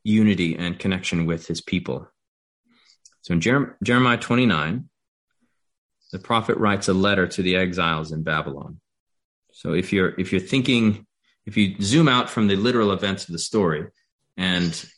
[0.01, 2.07] unity and connection with his people.
[3.23, 4.87] So in Jer- Jeremiah 29,
[6.13, 8.79] the prophet writes a letter to the exiles in Babylon.
[9.51, 11.05] So if you're if you're thinking
[11.45, 13.87] if you zoom out from the literal events of the story
[14.37, 14.89] and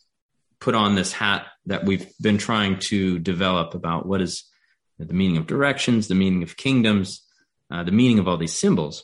[0.59, 4.43] put on this hat that we've been trying to develop about what is
[4.99, 7.24] the meaning of directions, the meaning of kingdoms,
[7.75, 9.03] uh, the meaning of all these symbols.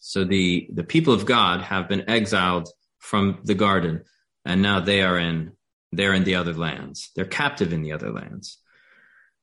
[0.00, 4.04] So the the people of God have been exiled from the garden,
[4.44, 5.52] and now they are in
[5.92, 7.10] they're in the other lands.
[7.14, 8.58] They're captive in the other lands.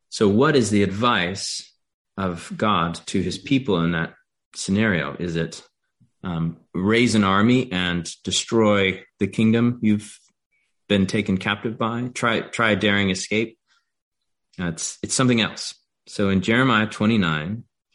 [0.10, 1.72] So what is the advice
[2.17, 4.15] of God to His people in that
[4.56, 5.15] scenario?
[5.19, 5.62] Is it
[6.24, 10.19] um, raise an army and destroy the kingdom you've
[10.88, 12.10] been taken captive by?
[12.15, 13.60] Try try a daring escape.
[14.60, 15.76] Uh, it's it's something else.
[16.08, 17.65] So in Jeremiah 29,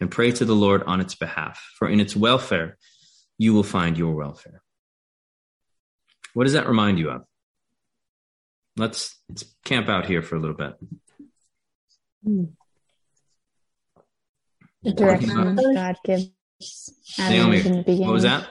[0.00, 2.76] and pray to the Lord on its behalf, for in its welfare
[3.38, 4.62] you will find your welfare.
[6.34, 7.22] What does that remind you of?
[8.76, 10.74] Let's, let's camp out here for a little bit.
[14.82, 16.30] The direction that God gives
[17.18, 18.06] Adam Naomi, in the beginning.
[18.06, 18.46] what was that?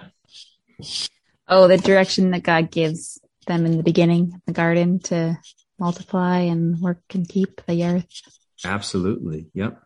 [1.48, 5.38] Oh, the direction that God gives them in the beginning, the garden to
[5.80, 8.22] multiply and work and keep the earth.
[8.66, 9.48] Absolutely.
[9.54, 9.82] Yep.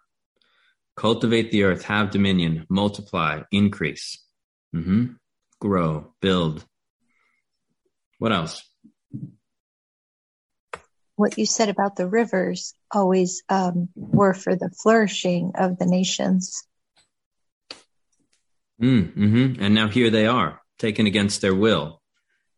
[1.02, 4.24] Cultivate the earth, have dominion, multiply, increase,
[4.72, 5.14] hmm
[5.60, 6.64] grow, build.
[8.20, 8.64] What else?
[11.16, 16.68] What you said about the rivers always um, were for the flourishing of the nations.
[18.80, 22.00] Mm, hmm And now here they are, taken against their will.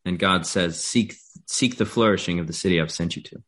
[0.03, 1.15] And God says, seek,
[1.47, 3.41] seek the flourishing of the city I've sent you to.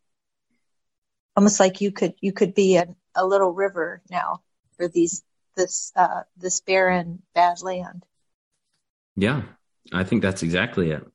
[1.35, 4.39] Almost like you could you could be a, a little river now
[4.77, 5.23] for these
[5.55, 8.05] this uh, this barren bad land.
[9.15, 9.43] Yeah,
[9.93, 11.05] I think that's exactly it.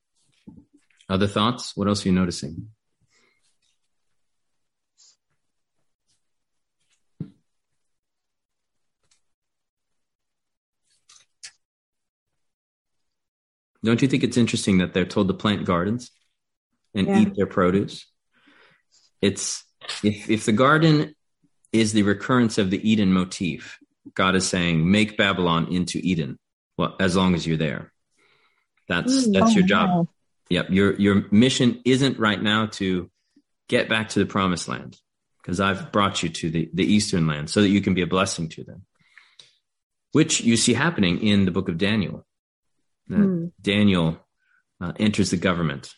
[1.09, 1.77] Other thoughts?
[1.77, 2.68] What else are you noticing?
[13.83, 16.11] Don't you think it's interesting that they're told to plant gardens
[16.94, 17.20] and Yeah.
[17.20, 18.07] eat their produce?
[19.20, 19.64] It's
[20.03, 21.14] if if the garden
[21.72, 23.78] is the recurrence of the Eden motif,
[24.14, 26.38] God is saying, make Babylon into Eden.
[26.76, 27.92] Well, as long as you're there.
[28.88, 29.33] That's Mm.
[29.35, 29.88] that's Oh, your job.
[29.90, 30.09] wow.
[30.48, 30.70] Yep.
[30.70, 33.09] Your your mission isn't right now to
[33.68, 34.98] get back to the promised land
[35.42, 38.06] because I've brought you to the, the eastern land so that you can be a
[38.06, 38.85] blessing to them.
[40.12, 42.26] Which you see happening in the book of Daniel.
[43.09, 43.46] That Hmm.
[43.61, 44.18] Daniel
[44.80, 45.94] uh, enters the government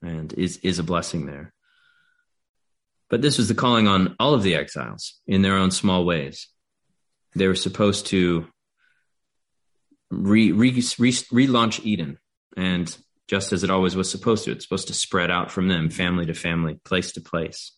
[0.00, 1.52] and is is a blessing there.
[3.12, 6.48] But this was the calling on all of the exiles in their own small ways.
[7.34, 8.46] They were supposed to
[10.10, 12.18] re, re, re, relaunch Eden
[12.56, 12.96] and
[13.28, 14.52] just as it always was supposed to.
[14.52, 17.72] It's supposed to spread out from them, family to family, place to place.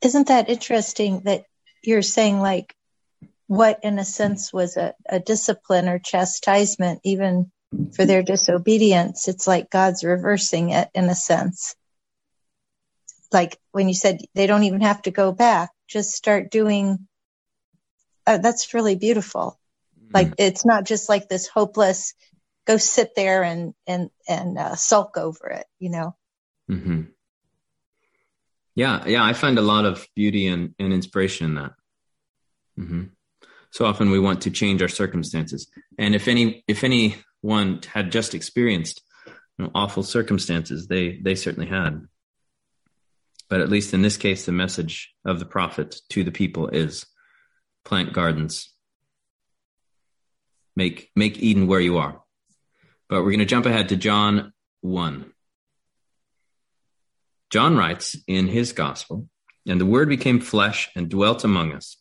[0.00, 1.44] Isn't that interesting that
[1.84, 2.74] you're saying like
[3.46, 7.52] what in a sense was a, a discipline or chastisement even
[7.94, 9.28] for their disobedience?
[9.28, 11.74] It's like God's reversing it in a sense.
[13.32, 17.06] Like when you said they don't even have to go back, just start doing.
[18.26, 19.58] Uh, that's really beautiful.
[20.12, 22.14] Like it's not just like this hopeless,
[22.66, 25.66] go sit there and and and uh, sulk over it.
[25.78, 26.16] You know.
[26.70, 27.02] Mm-hmm.
[28.74, 31.72] Yeah, yeah, I find a lot of beauty and, and inspiration in that.
[32.78, 33.04] Mm-hmm.
[33.70, 35.68] So often we want to change our circumstances,
[35.98, 41.68] and if any if anyone had just experienced you know, awful circumstances, they they certainly
[41.68, 42.06] had.
[43.48, 47.06] But at least in this case, the message of the prophet to the people is
[47.84, 48.72] plant gardens,
[50.76, 52.20] make make Eden where you are.
[53.08, 55.32] But we're going to jump ahead to John one.
[57.50, 59.28] John writes in his gospel,
[59.66, 61.96] and the word became flesh and dwelt among us.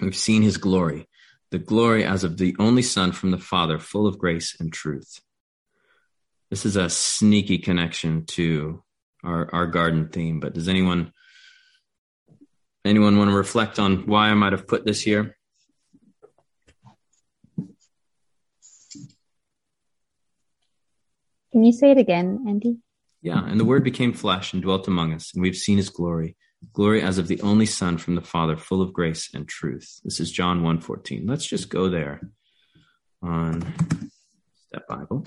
[0.00, 1.08] We've seen his glory,
[1.52, 5.20] the glory as of the only Son from the Father, full of grace and truth.
[6.50, 8.82] This is a sneaky connection to
[9.24, 11.12] our, our garden theme, but does anyone
[12.84, 15.36] anyone want to reflect on why I might have put this here?
[21.52, 22.78] Can you say it again, Andy?
[23.22, 26.36] Yeah, and the word became flesh and dwelt among us, and we've seen his glory,
[26.72, 30.20] glory as of the only son from the father full of grace and truth this
[30.20, 32.20] is john 1.14 let's just go there
[33.22, 33.62] on
[34.68, 35.24] step bible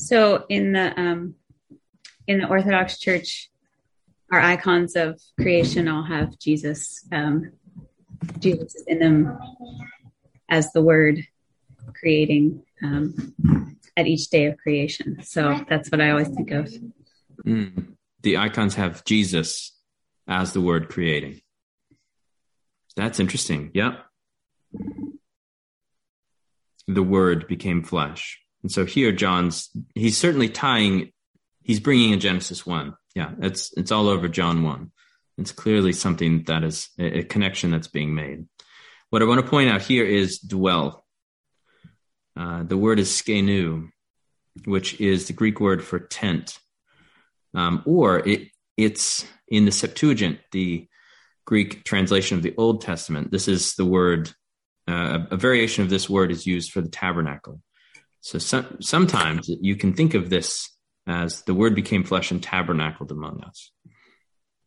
[0.00, 1.34] So in the um,
[2.26, 3.50] in the Orthodox Church,
[4.32, 7.06] our icons of creation all have Jesus.
[7.12, 7.52] Um,
[8.38, 9.38] Jesus in them
[10.48, 11.24] as the Word
[11.94, 13.34] creating um,
[13.96, 15.22] at each day of creation.
[15.22, 16.70] So that's what I always think of.
[17.46, 17.96] Mm.
[18.22, 19.72] the icons have jesus
[20.28, 21.40] as the word creating
[22.96, 24.04] that's interesting yep
[26.86, 31.12] the word became flesh and so here john's he's certainly tying
[31.62, 34.90] he's bringing in genesis 1 yeah it's it's all over john 1
[35.38, 38.46] it's clearly something that is a, a connection that's being made
[39.10, 41.04] what i want to point out here is dwell
[42.36, 43.88] uh, the word is skenoo
[44.64, 46.58] which is the greek word for tent
[47.54, 50.86] um, or it it's in the Septuagint, the
[51.44, 53.30] Greek translation of the Old Testament.
[53.30, 54.32] This is the word.
[54.88, 57.60] Uh, a variation of this word is used for the tabernacle.
[58.20, 60.70] So some, sometimes you can think of this
[61.06, 63.70] as the word became flesh and tabernacled among us.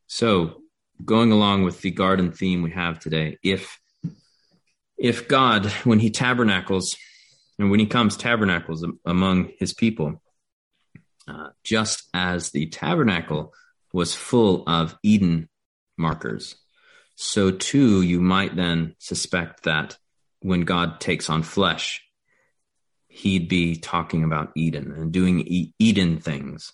[0.08, 0.62] So
[1.04, 3.80] going along with the garden theme we have today, if
[4.98, 6.96] if God, when He tabernacles
[7.60, 10.22] and when He comes tabernacles among His people,
[11.28, 13.54] uh, just as the tabernacle
[13.92, 15.50] was full of Eden
[15.98, 16.56] markers,
[17.16, 19.98] so too you might then suspect that
[20.42, 22.02] when God takes on flesh,
[23.14, 26.74] he'd be talking about Eden and doing e- Eden things.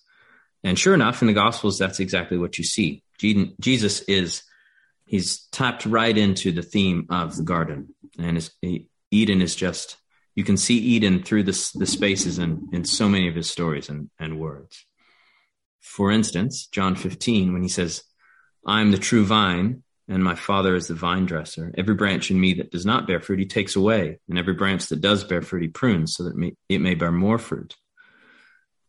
[0.64, 3.04] And sure enough, in the Gospels, that's exactly what you see.
[3.20, 4.44] Jesus is,
[5.06, 7.94] he's tapped right into the theme of the garden.
[8.18, 8.50] And
[9.12, 9.98] Eden is just
[10.36, 13.90] you can see Eden through the, the spaces in, in so many of his stories
[13.90, 14.86] and, and words.
[15.82, 18.04] For instance, John 15, when he says,
[18.66, 21.72] I am the true vine, and my Father is the vine dresser.
[21.78, 24.88] Every branch in me that does not bear fruit, he takes away, and every branch
[24.88, 27.76] that does bear fruit, he prunes, so that it may, bear more fruit.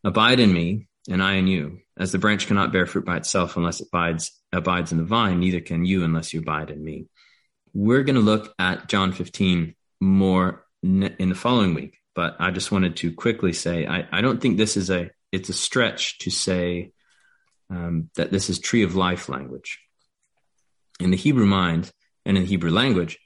[0.02, 1.80] Abide in me, and I in you.
[1.98, 5.40] As the branch cannot bear fruit by itself unless it abides, abides in the vine,
[5.40, 7.06] neither can you unless you abide in me.
[7.74, 11.98] We're going to look at John 15 more in the following week.
[12.14, 15.48] But I just wanted to quickly say I, I don't think this is a it's
[15.48, 16.92] a stretch to say
[17.70, 19.78] um, that this is tree of life language.
[21.01, 21.90] In the Hebrew mind
[22.24, 23.18] and in the Hebrew language,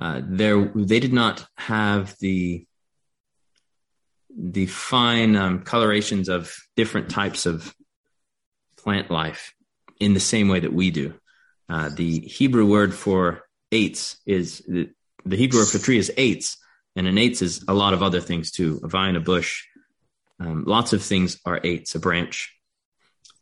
[0.00, 2.66] uh, there they did not have the
[4.36, 7.74] the fine um, colorations of different types of
[8.78, 9.54] plant life
[9.98, 11.14] in the same way that we do.
[11.68, 14.90] Uh, the Hebrew word for etz is the,
[15.24, 16.56] the Hebrew word for tree is etz,
[16.96, 19.64] and an etz is a lot of other things too a vine, a bush.
[20.38, 22.56] Um, lots of things are etz, a branch.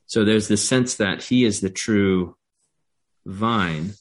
[0.07, 2.37] So there's this sense that he is the true
[3.29, 3.93] vine.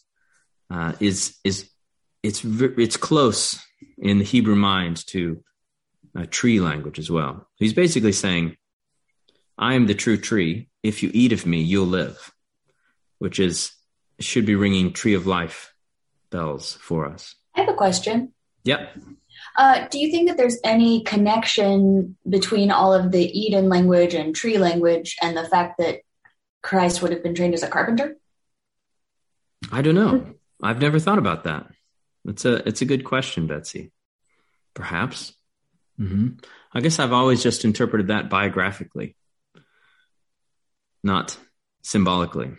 [0.69, 1.69] Uh, is is
[2.23, 3.59] it's it's close
[3.97, 5.43] in the Hebrew mind to
[6.15, 7.47] a tree language as well.
[7.55, 8.57] He's basically saying,
[9.57, 10.69] "I am the true tree.
[10.83, 12.33] If you eat of me, you'll live,"
[13.19, 13.71] which is
[14.19, 15.73] should be ringing tree of life
[16.31, 17.35] bells for us.
[17.55, 18.33] I have a question.
[18.63, 18.97] Yep.
[19.57, 24.35] Uh, do you think that there's any connection between all of the Eden language and
[24.35, 26.01] tree language and the fact that
[26.61, 28.17] Christ would have been trained as a carpenter?
[29.71, 30.33] I don't know.
[30.61, 31.67] I've never thought about that.
[32.25, 33.91] It's a it's a good question, Betsy.
[34.73, 35.33] Perhaps.
[35.99, 36.39] Mm-hmm.
[36.73, 39.15] I guess I've always just interpreted that biographically,
[41.03, 41.37] not
[41.81, 42.51] symbolically.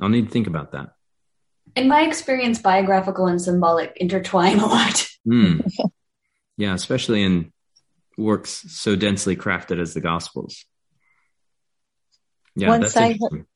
[0.00, 0.92] I'll need to think about that
[1.74, 5.08] in my experience, biographical and symbolic intertwine a lot.
[5.24, 5.64] Mm.
[6.56, 7.52] Yeah, especially in
[8.18, 10.64] works so densely crafted as the Gospels.
[12.56, 13.46] Yeah, once I heard,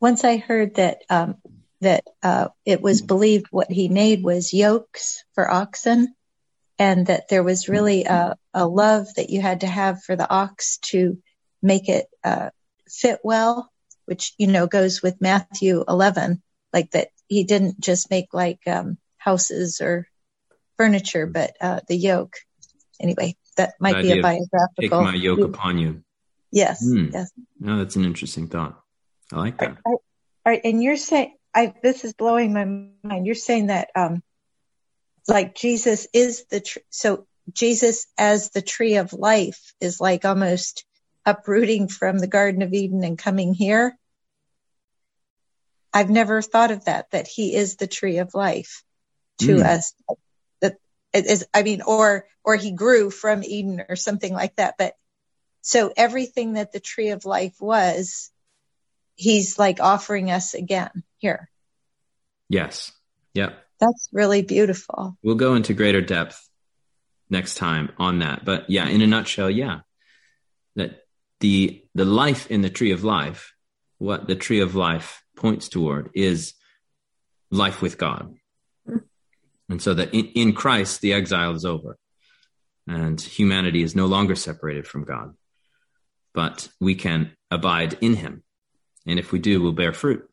[0.00, 1.36] once I heard that um,
[1.80, 6.14] that uh, it was believed what he made was yokes for oxen,
[6.78, 10.28] and that there was really a, a love that you had to have for the
[10.28, 11.18] ox to
[11.62, 12.50] make it uh,
[12.88, 13.70] fit well,
[14.06, 16.42] which you know goes with Matthew 11,
[16.72, 20.08] like that he didn't just make like um, houses or
[20.76, 22.34] furniture, but uh, the yoke.
[23.00, 24.68] Anyway, that might be a biographical.
[24.80, 26.02] Take my yoke upon you.
[26.50, 26.84] Yes.
[26.84, 27.12] Mm.
[27.12, 27.30] Yes.
[27.60, 28.80] No, that's an interesting thought.
[29.32, 29.76] I like that.
[29.84, 30.02] All
[30.46, 33.26] right, and you're saying I this is blowing my mind.
[33.26, 34.22] You're saying that um,
[35.26, 40.84] like Jesus is the tr- so Jesus as the tree of life is like almost
[41.26, 43.96] uprooting from the Garden of Eden and coming here.
[45.92, 48.82] I've never thought of that, that he is the tree of life
[49.40, 49.64] to Mm.
[49.64, 49.92] us.
[50.60, 50.76] That
[51.12, 54.74] it is, I mean, or, or he grew from Eden or something like that.
[54.78, 54.94] But
[55.62, 58.30] so everything that the tree of life was,
[59.18, 61.50] he's like offering us again here.
[62.48, 62.92] Yes.
[63.34, 63.58] Yep.
[63.80, 65.18] That's really beautiful.
[65.22, 66.48] We'll go into greater depth
[67.28, 68.44] next time on that.
[68.44, 69.80] But yeah, in a nutshell, yeah.
[70.76, 71.02] That
[71.40, 73.52] the the life in the tree of life,
[73.98, 76.54] what the tree of life points toward is
[77.50, 78.34] life with God.
[79.68, 81.98] And so that in, in Christ the exile is over
[82.86, 85.34] and humanity is no longer separated from God.
[86.32, 88.44] But we can abide in him.
[89.08, 90.28] And if we do, we'll bear fruit.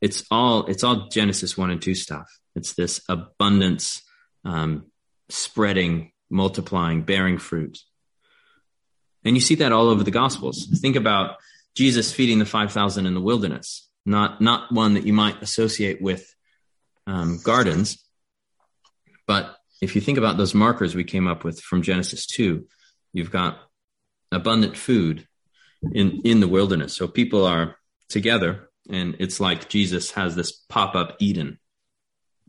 [0.00, 2.26] It's all it's all genesis 1 and 2 stuff.
[2.54, 4.02] It's this abundance
[4.44, 4.86] um,
[5.28, 7.78] spreading multiplying bearing fruit.
[9.24, 10.66] And you see that all over the gospels.
[10.80, 11.36] Think about
[11.76, 13.88] jesus feeding the 5000 in the wilderness.
[14.06, 16.34] Not not one that you might associate with
[17.06, 18.02] um, gardens.
[19.26, 22.66] But if you think about those markers we came up with from genesis 2
[23.12, 23.58] you've got
[24.32, 25.26] abundant food
[25.92, 27.76] in in the wilderness so people are
[28.08, 31.58] together and it's like Jesus has this pop up Eden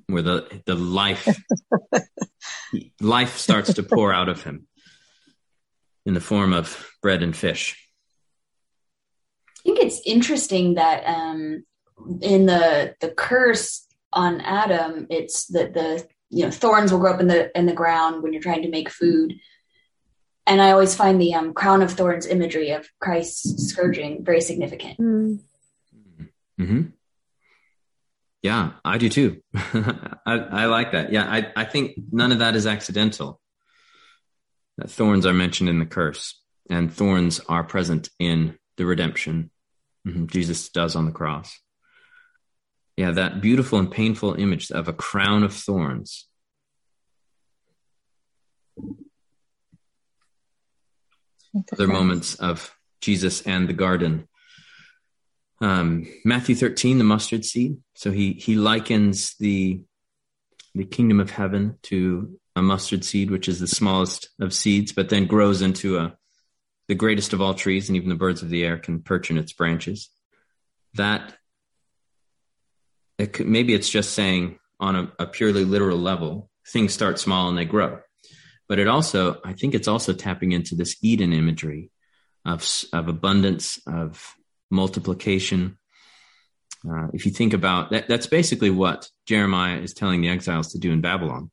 [0.07, 1.27] where the the life
[3.01, 4.67] life starts to pour out of him
[6.05, 7.77] in the form of bread and fish.
[9.59, 11.65] I think it's interesting that um,
[12.21, 17.19] in the the curse on Adam, it's that the you know thorns will grow up
[17.19, 19.35] in the in the ground when you're trying to make food.
[20.49, 24.99] And I always find the um, crown of thorns imagery of Christ's scourging very significant.
[24.99, 25.39] Mm.
[26.57, 26.81] hmm
[28.41, 29.41] Yeah, I do too.
[29.55, 31.13] I, I like that.
[31.13, 33.39] Yeah, I, I think none of that is accidental.
[34.77, 39.51] That thorns are mentioned in the curse, and thorns are present in the redemption
[40.07, 41.59] Mhm, Jesus does on the cross.
[42.97, 46.27] Yeah, that beautiful and painful image of a crown of thorns.
[51.73, 54.27] Other moments of Jesus and the garden.
[55.61, 57.77] Um, Matthew 13, the mustard seed.
[57.95, 59.81] So he he likens the
[60.75, 65.09] the kingdom of heaven to a mustard seed, which is the smallest of seeds, but
[65.09, 66.15] then grows into a
[66.87, 69.37] the greatest of all trees, and even the birds of the air can perch in
[69.37, 70.09] its branches.
[70.95, 71.35] That
[73.19, 77.49] it could, maybe it's just saying on a, a purely literal level, things start small
[77.49, 77.99] and they grow.
[78.69, 81.89] But it also, I think it's also tapping into this Eden imagery
[82.45, 84.35] of of abundance, of
[84.69, 85.77] multiplication.
[86.87, 90.79] Uh, if you think about that, that's basically what Jeremiah is telling the exiles to
[90.79, 91.49] do in Babylon: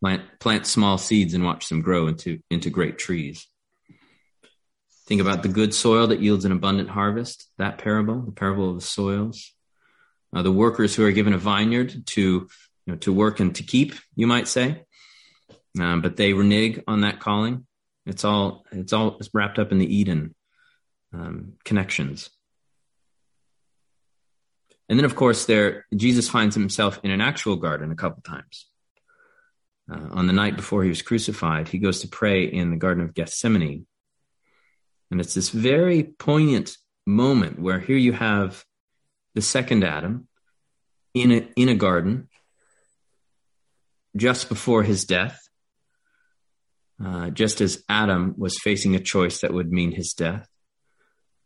[0.00, 3.48] plant plant small seeds and watch them grow into into great trees.
[5.06, 7.50] Think about the good soil that yields an abundant harvest.
[7.58, 9.52] That parable, the parable of the soils.
[10.34, 12.48] Uh, the workers who are given a vineyard to you
[12.86, 14.84] know, to work and to keep, you might say,
[15.80, 17.66] um, but they renege on that calling.
[18.06, 20.34] It's all it's all wrapped up in the Eden
[21.12, 22.30] um, connections.
[24.88, 28.66] And then, of course, there Jesus finds himself in an actual garden a couple times.
[29.90, 33.02] Uh, on the night before he was crucified, he goes to pray in the Garden
[33.02, 33.86] of Gethsemane,
[35.10, 36.76] and it's this very poignant
[37.06, 38.64] moment where here you have
[39.34, 40.28] the second Adam
[41.14, 42.28] in a in a garden
[44.16, 45.47] just before his death.
[47.04, 50.48] Uh, just as Adam was facing a choice that would mean his death.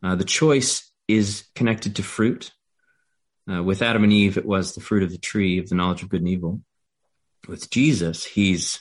[0.03, 2.53] Uh, the choice is connected to fruit.
[3.51, 6.03] Uh, with Adam and Eve, it was the fruit of the tree of the knowledge
[6.03, 6.61] of good and evil.
[7.49, 8.81] With Jesus, he's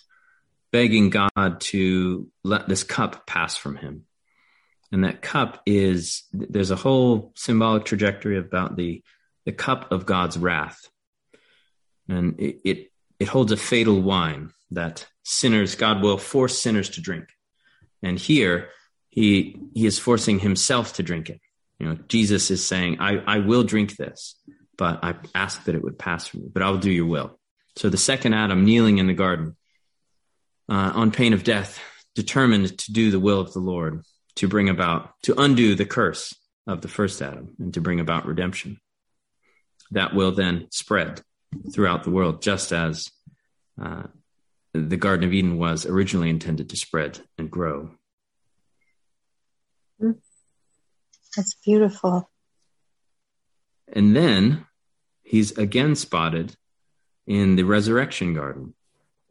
[0.72, 4.06] begging God to let this cup pass from him.
[4.92, 9.04] And that cup is, there's a whole symbolic trajectory about the,
[9.46, 10.80] the cup of God's wrath.
[12.08, 17.02] And it, it, it holds a fatal wine that sinners, God will force sinners to
[17.02, 17.26] drink.
[18.02, 18.70] And here,
[19.10, 21.40] he, he is forcing himself to drink it.
[21.80, 24.36] You know, Jesus is saying, I, I will drink this,
[24.78, 27.40] but I ask that it would pass from me, but I will do your will.
[27.76, 29.56] So the second Adam kneeling in the garden
[30.70, 31.80] uh, on pain of death,
[32.16, 34.04] determined to do the will of the Lord,
[34.36, 36.36] to bring about, to undo the curse
[36.68, 38.80] of the first Adam and to bring about redemption.
[39.92, 41.22] That will then spread
[41.74, 43.10] throughout the world, just as
[43.82, 44.04] uh,
[44.74, 47.92] the Garden of Eden was originally intended to spread and grow.
[51.36, 52.30] That's beautiful.
[53.92, 54.66] And then
[55.24, 56.56] he's again spotted
[57.28, 58.74] in the resurrection garden.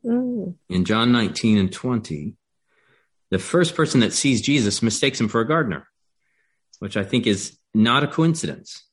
[0.05, 0.55] Mm.
[0.69, 2.37] In John 19 and 20,
[3.31, 5.89] the first person that sees Jesus mistakes him for a gardener,
[6.79, 8.85] which I think is not a coincidence.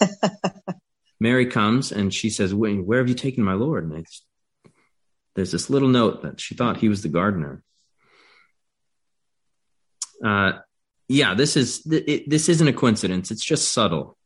[1.20, 3.84] Mary comes and she says, Where have you taken my Lord?
[3.84, 4.04] And
[5.34, 7.62] there's this little note that she thought he was the gardener.
[10.24, 10.52] Uh,
[11.08, 13.30] yeah, this is it, this isn't a coincidence.
[13.30, 14.16] It's just subtle.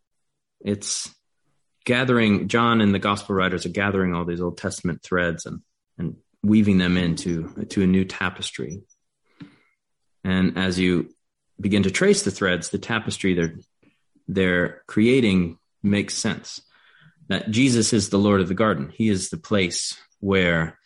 [0.61, 1.14] It's
[1.84, 2.48] gathering.
[2.48, 5.61] John and the gospel writers are gathering all these Old Testament threads and
[5.98, 8.82] and weaving them into to a new tapestry.
[10.24, 11.11] And as you
[11.61, 13.59] begin to trace the threads, the tapestry they're
[14.26, 16.62] they're creating makes sense.
[17.28, 18.90] That Jesus is the Lord of the garden.
[18.92, 20.78] He is the place where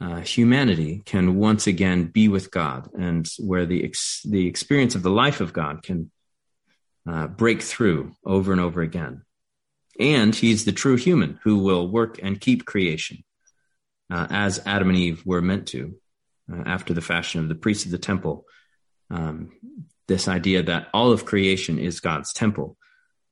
[0.00, 5.02] uh, humanity can once again be with God, and where the ex- the experience of
[5.02, 6.10] the life of God can
[7.08, 9.22] uh, break through over and over again.
[9.98, 13.24] And He's the true human who will work and keep creation,
[14.10, 15.94] uh, as Adam and Eve were meant to,
[16.52, 18.44] uh, after the fashion of the priests of the temple.
[19.10, 19.52] Um,
[20.08, 22.76] this idea that all of creation is God's temple,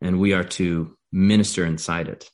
[0.01, 2.31] and we are to minister inside it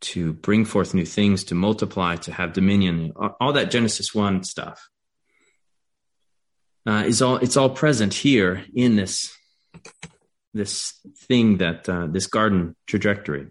[0.00, 4.88] to bring forth new things, to multiply, to have dominion, all that Genesis 1 stuff.
[6.86, 9.36] Uh, is all it's all present here in this
[10.54, 10.94] this
[11.28, 13.48] thing that uh, this garden trajectory.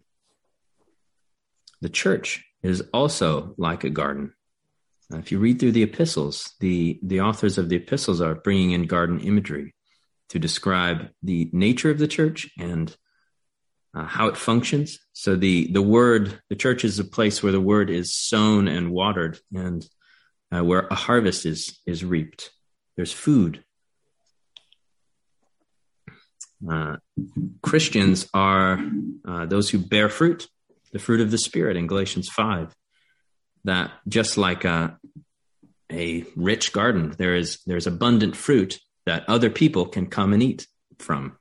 [1.81, 4.33] The church is also like a garden.
[5.13, 8.71] Uh, if you read through the epistles, the the authors of the epistles are bringing
[8.71, 9.75] in garden imagery
[10.29, 12.95] to describe the nature of the church and
[13.93, 14.99] uh, how it functions.
[15.19, 18.89] So the the word, the church is a place where the word is sown and
[18.89, 19.85] watered, and
[20.49, 22.51] uh, where a harvest is is reaped.
[22.95, 23.61] There's food.
[26.63, 26.95] Uh,
[27.61, 28.79] Christians are
[29.27, 30.47] uh, those who bear fruit,
[30.93, 32.73] the fruit of the Spirit in Galatians five.
[33.65, 34.97] That just like a
[35.91, 40.65] a rich garden, there is there's abundant fruit that other people can come and eat
[40.97, 41.38] from.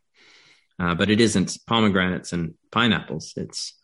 [0.79, 3.33] Uh, but it isn't pomegranates and pineapples.
[3.37, 3.74] It's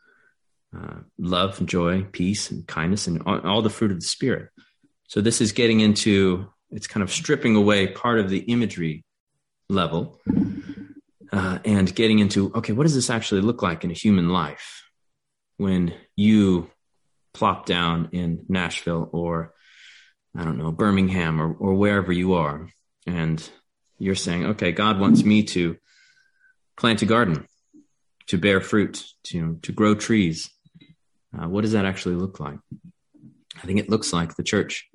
[0.77, 4.51] uh, love, joy, peace, and kindness, and all, all, the fruit of the Spirit.
[5.09, 9.05] So this is getting into it's kind of stripping away part of the imagery
[9.69, 10.21] level
[11.33, 14.83] uh, and getting into okay, what does this actually look like in a human life
[15.57, 16.71] when you
[17.33, 19.53] plop down in Nashville or
[20.37, 22.69] I don't know Birmingham or or wherever you are,
[23.07, 23.49] and
[23.99, 25.77] you're saying, okay, God wants me to
[26.77, 27.47] plant a garden,
[28.27, 30.51] to bear fruit, to to grow trees.
[31.37, 32.59] Uh, what does that actually look like?
[33.63, 34.89] I think it looks like the church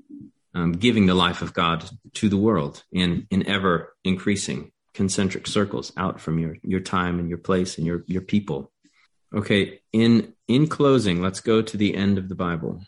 [0.53, 5.91] um, giving the life of God to the world in in ever increasing concentric circles
[5.97, 8.71] out from your your time and your place and your your people.
[9.33, 12.81] Okay, in in closing, let's go to the end of the Bible.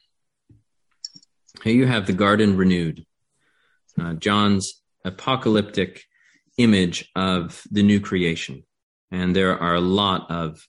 [1.64, 3.06] Here you have the garden renewed.
[4.00, 6.04] Uh, John's apocalyptic
[6.58, 8.64] image of the new creation.
[9.12, 10.66] And there are a lot of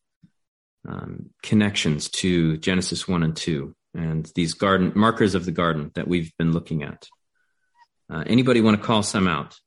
[0.86, 6.08] um, connections to Genesis 1 and 2 and these garden markers of the garden that
[6.08, 7.06] we've been looking at.
[8.10, 9.58] Uh, anybody want to call some out?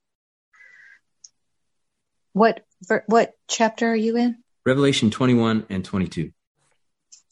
[2.34, 2.66] What
[3.08, 4.44] what chapter are you in?
[4.66, 6.32] Revelation 21 and 22.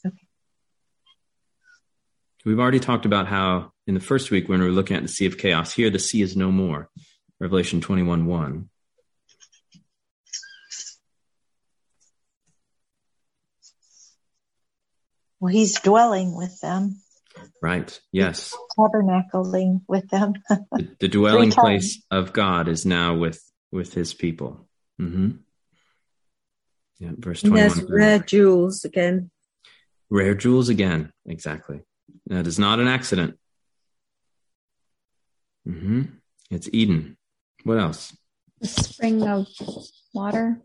[0.06, 0.16] Okay.
[2.46, 5.10] We've already talked about how in the first week when we were looking at the
[5.10, 6.90] sea of chaos, here the sea is no more.
[7.40, 8.70] Revelation 21 1.
[15.44, 17.02] Well, he's dwelling with them.
[17.62, 18.00] Right.
[18.14, 18.56] Yes.
[18.80, 20.36] Tabernacling with them.
[20.50, 24.70] the, the, dwelling place of God is now with with His people.
[25.02, 25.32] Mm-hmm.
[27.00, 27.10] Yeah.
[27.18, 27.78] Verse twenty one.
[27.78, 29.32] Yes, rare jewels again.
[30.10, 31.12] Rare jewels again.
[31.26, 31.82] Exactly.
[32.28, 33.38] That is not an accident.
[35.68, 36.04] Mm-hmm.
[36.52, 37.18] It's Eden.
[37.66, 38.16] What else?
[38.62, 39.48] The spring of
[40.14, 40.62] water,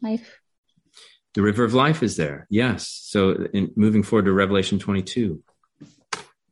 [0.00, 0.40] life.
[1.34, 2.46] The river of life is there.
[2.48, 2.88] Yes.
[2.88, 5.42] So in moving forward to Revelation 22,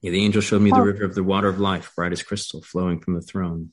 [0.01, 0.77] yeah, the angel showed me oh.
[0.77, 3.71] the river of the water of life, bright as crystal, flowing from the throne.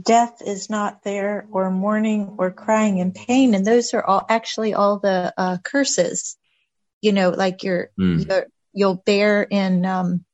[0.00, 4.72] Death is not there, or mourning, or crying and pain, and those are all actually
[4.72, 6.36] all the uh, curses.
[7.02, 8.24] You know, like you're, mm.
[8.24, 10.24] you're you'll bear in, um,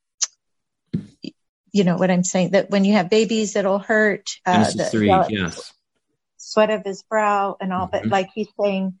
[1.71, 2.51] you know what I'm saying.
[2.51, 4.29] That when you have babies, it'll hurt.
[4.45, 5.73] Uh, the, three, yes.
[6.37, 8.03] Sweat of his brow and all, mm-hmm.
[8.03, 8.99] but like he's saying,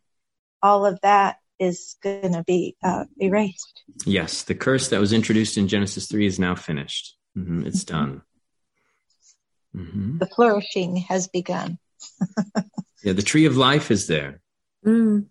[0.61, 3.83] all of that is going to be uh, erased.
[4.05, 7.15] Yes, the curse that was introduced in Genesis 3 is now finished.
[7.37, 7.65] Mm-hmm.
[7.67, 7.95] It's mm-hmm.
[7.95, 8.21] done.
[9.75, 10.17] Mm-hmm.
[10.19, 11.77] The flourishing has begun.
[13.03, 14.41] yeah, the tree of life is there.
[14.85, 15.27] Mm.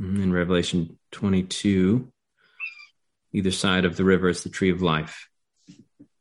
[0.00, 0.22] Mm-hmm.
[0.22, 2.10] In Revelation 22,
[3.32, 5.28] either side of the river, is the tree of life.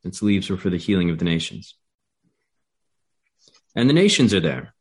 [0.03, 1.75] Its leaves were for the healing of the nations.
[3.75, 4.73] and the nations are there.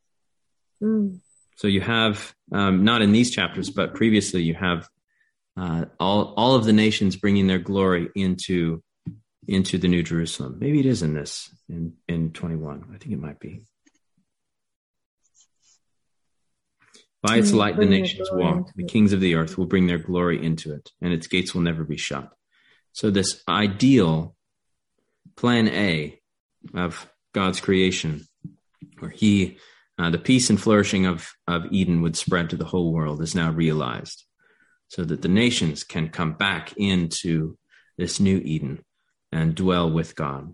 [0.83, 1.21] Mm.
[1.59, 4.89] So you have um, not in these chapters, but previously you have
[5.57, 8.81] uh, all all of the nations bringing their glory into
[9.49, 10.59] into the New Jerusalem.
[10.61, 12.85] Maybe it is in this in in twenty one.
[12.95, 13.63] I think it might be.
[17.23, 18.71] By its Mm, light, the nations walk.
[18.77, 21.63] The kings of the earth will bring their glory into it, and its gates will
[21.63, 22.31] never be shut.
[22.93, 24.37] So, this ideal
[25.37, 26.21] plan A
[26.73, 28.29] of God's creation,
[29.01, 29.59] where He,
[29.99, 33.35] uh, the peace and flourishing of, of Eden would spread to the whole world, is
[33.35, 34.25] now realized,
[34.87, 37.59] so that the nations can come back into
[37.97, 38.85] this new Eden
[39.33, 40.53] and dwell with God.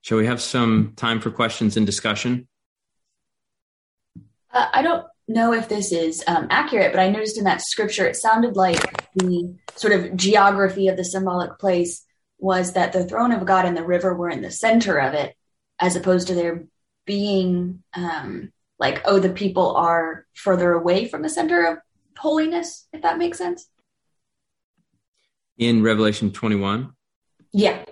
[0.00, 2.48] Shall we have some time for questions and discussion?
[4.52, 8.06] Uh, I don't know if this is um, accurate, but I noticed in that scripture
[8.06, 8.80] it sounded like
[9.14, 12.04] the sort of geography of the symbolic place
[12.44, 15.34] was that the throne of God and the river were in the center of it,
[15.80, 16.66] as opposed to there
[17.06, 21.78] being um, like, oh, the people are further away from the center of
[22.18, 23.66] holiness, if that makes sense.
[25.56, 26.92] In Revelation 21,
[27.52, 27.84] Yeah.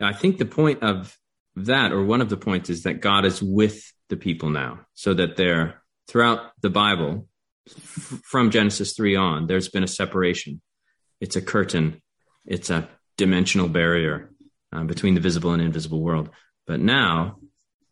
[0.00, 1.16] I think the point of
[1.54, 5.14] that, or one of the points, is that God is with the people now, so
[5.14, 7.28] that they're throughout the Bible,
[7.68, 10.60] f- from Genesis 3 on, there's been a separation.
[11.20, 12.02] It's a curtain,
[12.46, 14.30] it's a dimensional barrier
[14.72, 16.30] uh, between the visible and invisible world.
[16.66, 17.38] But now,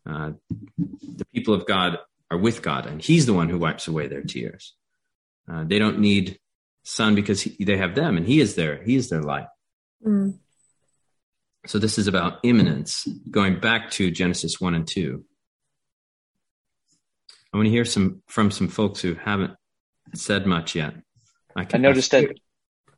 [0.05, 0.31] uh,
[0.77, 1.99] the people of God
[2.29, 4.73] are with God, and He's the one who wipes away their tears.
[5.49, 6.39] Uh, they don't need
[6.83, 8.83] sun because he, they have them, and He is there.
[8.83, 9.47] He is their light.
[10.05, 10.37] Mm.
[11.65, 15.23] So this is about immanence, going back to Genesis 1 and 2.
[17.53, 19.53] I want to hear some from some folks who haven't
[20.13, 20.95] said much yet.
[21.55, 22.35] I can- noticed that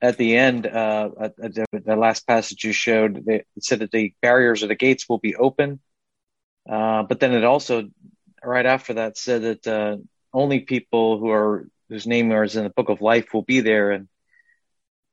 [0.05, 3.91] at the end, uh, at, the, the last passage you showed, they, it said that
[3.91, 5.79] the barriers or the gates will be open.
[6.69, 7.89] Uh, but then it also,
[8.43, 9.97] right after that, said that uh,
[10.33, 13.91] only people who are whose name is in the book of life will be there.
[13.91, 14.07] And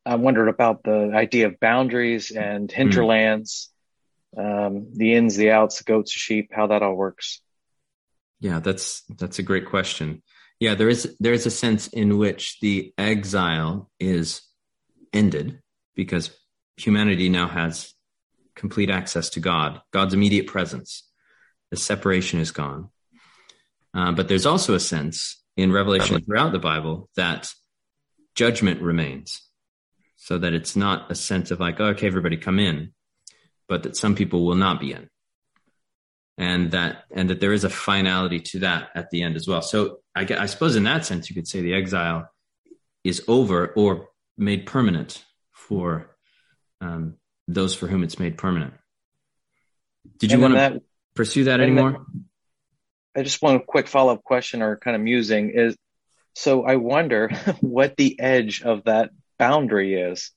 [0.05, 3.71] I wondered about the idea of boundaries and hinterlands,
[4.37, 7.41] um, the ins, the outs, the goats, the sheep, how that all works.
[8.41, 10.23] Yeah, that's that's a great question.
[10.59, 14.43] Yeah, there is there is a sense in which the exile is
[15.13, 15.61] ended
[15.95, 16.31] because
[16.77, 17.95] humanity now has
[18.55, 21.09] complete access to God, God's immediate presence.
[21.71, 22.91] The separation is gone.
[23.95, 27.53] Uh, but there's also a sense in Revelation throughout the Bible that
[28.35, 29.43] judgment remains,
[30.17, 32.93] so that it's not a sense of like, oh, okay, everybody come in,
[33.69, 35.09] but that some people will not be in
[36.39, 39.63] and that and that there is a finality to that at the end as well.
[39.63, 42.29] So I, I suppose in that sense you could say the exile
[43.05, 46.17] is over or made permanent for
[46.81, 47.15] um,
[47.49, 48.75] those for whom it's made permanent.
[50.19, 50.83] Did you want to
[51.15, 52.07] pursue that anymore?
[53.15, 55.77] I just want a quick follow up question or kind of musing is
[56.35, 57.29] so I wonder
[57.61, 60.31] what the edge of that boundary is.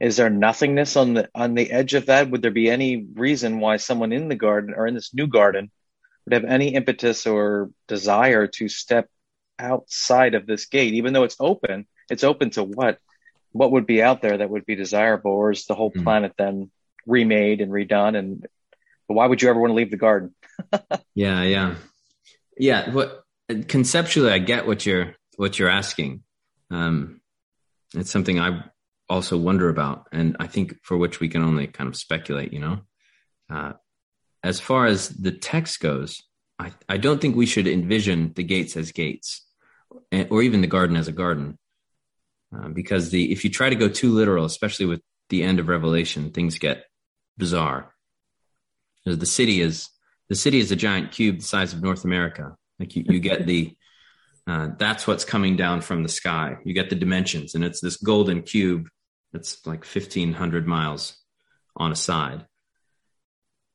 [0.00, 2.30] Is there nothingness on the on the edge of that?
[2.30, 5.70] Would there be any reason why someone in the garden or in this new garden
[6.24, 9.08] would have any impetus or desire to step
[9.58, 11.86] outside of this gate, even though it's open?
[12.10, 12.98] It's open to what?
[13.52, 16.04] What would be out there that would be desirable, or is the whole Mhm.
[16.04, 16.70] planet then
[17.06, 18.16] remade and redone?
[18.16, 18.46] And
[19.06, 20.34] why would you ever want to leave the garden?
[21.14, 21.74] Yeah, yeah,
[22.56, 22.90] yeah.
[22.90, 23.24] What
[23.68, 26.22] conceptually, I get what you're what you're asking.
[26.70, 27.20] Um,
[27.94, 28.64] it's something I
[29.08, 32.52] also wonder about, and I think for which we can only kind of speculate.
[32.52, 32.80] You know,
[33.50, 33.72] uh,
[34.42, 36.22] as far as the text goes,
[36.58, 39.44] I I don't think we should envision the gates as gates,
[40.30, 41.58] or even the garden as a garden,
[42.54, 45.68] uh, because the if you try to go too literal, especially with the end of
[45.68, 46.84] Revelation, things get
[47.38, 47.92] bizarre.
[49.04, 49.88] Because The city is
[50.28, 52.56] the city is a giant cube the size of North America.
[52.78, 53.76] Like you, you get the,
[54.46, 56.56] uh, that's what's coming down from the sky.
[56.64, 58.88] You get the dimensions, and it's this golden cube
[59.32, 61.16] that's like 1,500 miles
[61.76, 62.46] on a side.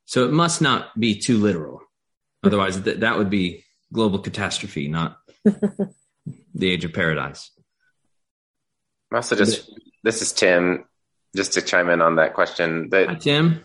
[0.06, 1.80] So it must not be too literal.
[2.42, 7.50] Otherwise, th- that would be global catastrophe, not the age of paradise.
[9.10, 9.70] I'm also just
[10.02, 10.84] this is Tim.
[11.36, 13.62] Just to chime in on that question, Hi, that Tim.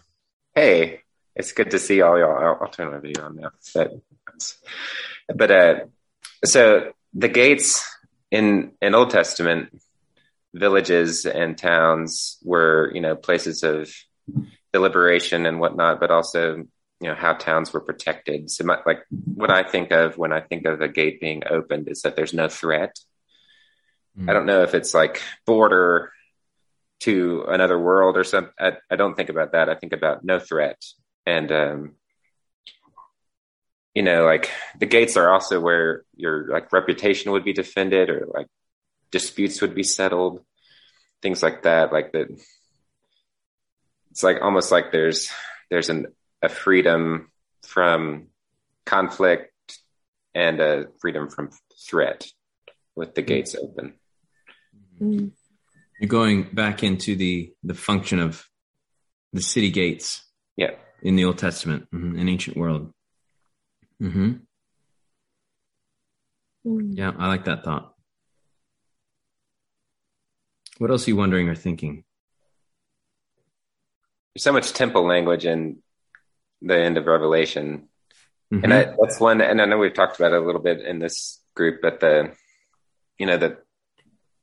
[0.54, 1.00] hey,
[1.36, 2.38] it's good to see all y'all.
[2.38, 3.52] I'll, I'll turn my video on now.
[3.74, 3.94] But,
[5.34, 5.76] but uh,
[6.44, 7.88] so the gates
[8.32, 9.70] in in Old Testament
[10.54, 13.90] villages and towns were you know places of
[14.74, 18.50] deliberation and whatnot, but also you know how towns were protected.
[18.50, 19.00] So my, like
[19.36, 22.34] what I think of when I think of a gate being opened is that there's
[22.34, 22.98] no threat.
[24.18, 24.30] Mm.
[24.30, 26.12] I don't know if it's like border
[27.02, 28.54] to another world or something.
[28.60, 29.70] I, I don't think about that.
[29.70, 30.82] I think about no threat.
[31.26, 31.96] And, um,
[33.94, 34.50] you know, like
[34.80, 38.48] the gates are also where your like reputation would be defended or like
[39.12, 40.44] disputes would be settled,
[41.22, 41.94] things like that.
[41.94, 42.28] Like that,
[44.12, 45.30] it's like almost like there's
[45.70, 46.08] there's an
[46.42, 47.32] a freedom
[47.64, 48.28] from
[48.86, 49.52] conflict
[50.36, 51.50] and a freedom from
[51.88, 52.26] threat
[52.96, 53.94] with the gates open.
[55.02, 55.32] Mm.
[56.00, 58.46] You're going back into the the function of
[59.32, 60.24] the city gates.
[60.56, 60.72] Yeah.
[61.02, 62.94] In the Old Testament, mm-hmm, in ancient world.
[64.02, 64.34] Mm-hmm.
[66.66, 66.98] Mm.
[66.98, 67.94] Yeah, I like that thought.
[70.78, 72.04] What else are you wondering or thinking?
[74.34, 75.84] There's so much temple language in
[76.62, 77.90] the end of Revelation.
[78.52, 78.64] Mhm.
[78.64, 81.00] And I, that's one, and I know we've talked about it a little bit in
[81.00, 82.34] this group, but the,
[83.18, 83.58] you know, the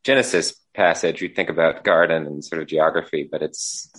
[0.04, 3.90] Genesis passage, you think about garden and sort of geography, but it's,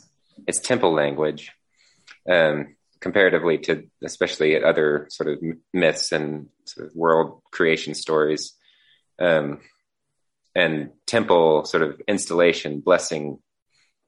[0.47, 1.51] it's temple language,
[2.29, 5.39] um, comparatively to especially at other sort of
[5.73, 8.53] myths and sort of world creation stories.
[9.19, 9.59] Um,
[10.55, 13.39] and temple sort of installation, blessing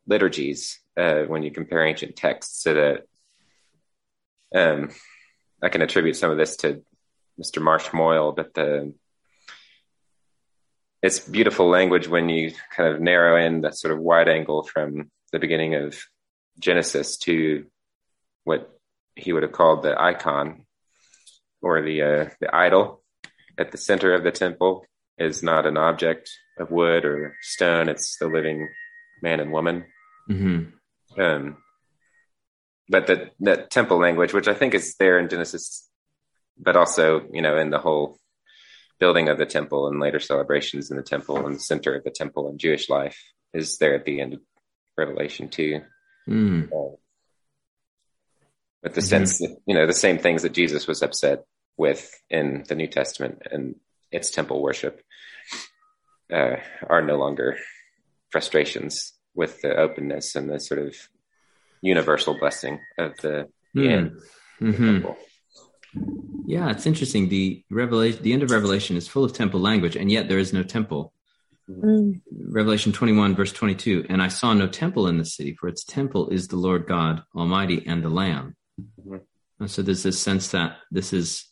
[0.08, 3.08] liturgies, uh, when you compare ancient texts so that
[4.56, 4.90] um,
[5.62, 6.84] I can attribute some of this to
[7.42, 7.62] Mr.
[7.62, 8.94] Marsh Moyle, but the
[11.04, 15.12] it's beautiful language when you kind of narrow in that sort of wide angle from
[15.34, 16.02] the beginning of
[16.58, 17.66] Genesis to
[18.46, 18.72] what
[19.16, 20.66] he would have called the icon
[21.62, 23.04] or the uh, the idol
[23.58, 24.86] at the center of the temple
[25.18, 28.70] is not an object of wood or stone; it's the living
[29.22, 29.86] man and woman.
[30.30, 31.22] Mm-hmm.
[31.22, 31.58] Um,
[32.88, 35.88] but the that temple language, which I think is there in Genesis,
[36.58, 38.20] but also you know in the whole
[39.00, 42.12] building of the temple and later celebrations in the temple and the center of the
[42.12, 43.18] temple and Jewish life,
[43.54, 44.40] is there at the end of
[44.98, 45.82] Revelation too.
[46.28, 46.70] Mm.
[48.82, 49.06] With the Mhm.
[49.08, 51.46] sense that you know the same things that Jesus was upset
[51.78, 53.76] with in the New Testament and
[54.12, 55.02] its temple worship
[56.32, 57.58] uh, are no longer
[58.30, 60.96] frustrations with the openness and the sort of
[61.82, 63.90] universal blessing of the, Mm.
[63.92, 64.22] end.
[64.62, 64.78] Mhm.
[65.02, 65.18] temple.
[66.46, 67.30] Yeah, it's interesting.
[67.30, 70.54] The revelation, the end of Revelation is full of temple language, and yet there is
[70.54, 71.14] no temple.
[71.70, 72.22] Mm.
[72.32, 74.06] Revelation 21, verse 22.
[74.10, 77.24] And I saw no temple in the city, for its temple is the Lord God
[77.36, 78.56] Almighty and the Lamb.
[79.00, 79.22] Mhm.
[79.60, 81.46] And so there's this sense that this is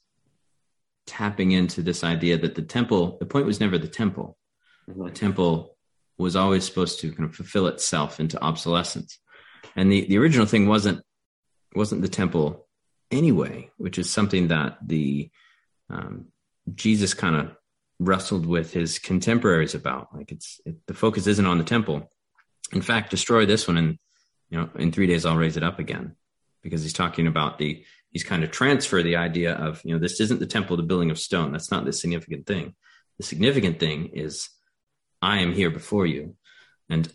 [1.06, 4.38] tapping into this idea that the temple, the point was never the temple.
[4.88, 5.14] The Mhm.
[5.14, 5.78] temple
[6.18, 9.18] was always supposed to kind of fulfill itself into obsolescence.
[9.76, 11.02] And the, the original thing wasn't
[11.74, 12.68] wasn't the temple
[13.12, 15.30] anyway, which is something that the
[15.90, 16.28] um,
[16.74, 17.56] Jesus kind of
[18.00, 20.14] wrestled with his contemporaries about.
[20.14, 22.10] Like it's it, the focus isn't on the temple.
[22.74, 24.00] In fact, destroy this one, and
[24.50, 26.16] you know, in three days I'll raise it up again,
[26.64, 30.20] because he's talking about the he's kind of transfer the idea of you know this
[30.20, 31.52] isn't the temple, the building of stone.
[31.52, 32.76] That's not the significant thing.
[33.18, 34.50] The significant thing is
[35.22, 36.36] I am here before you,
[36.90, 37.12] and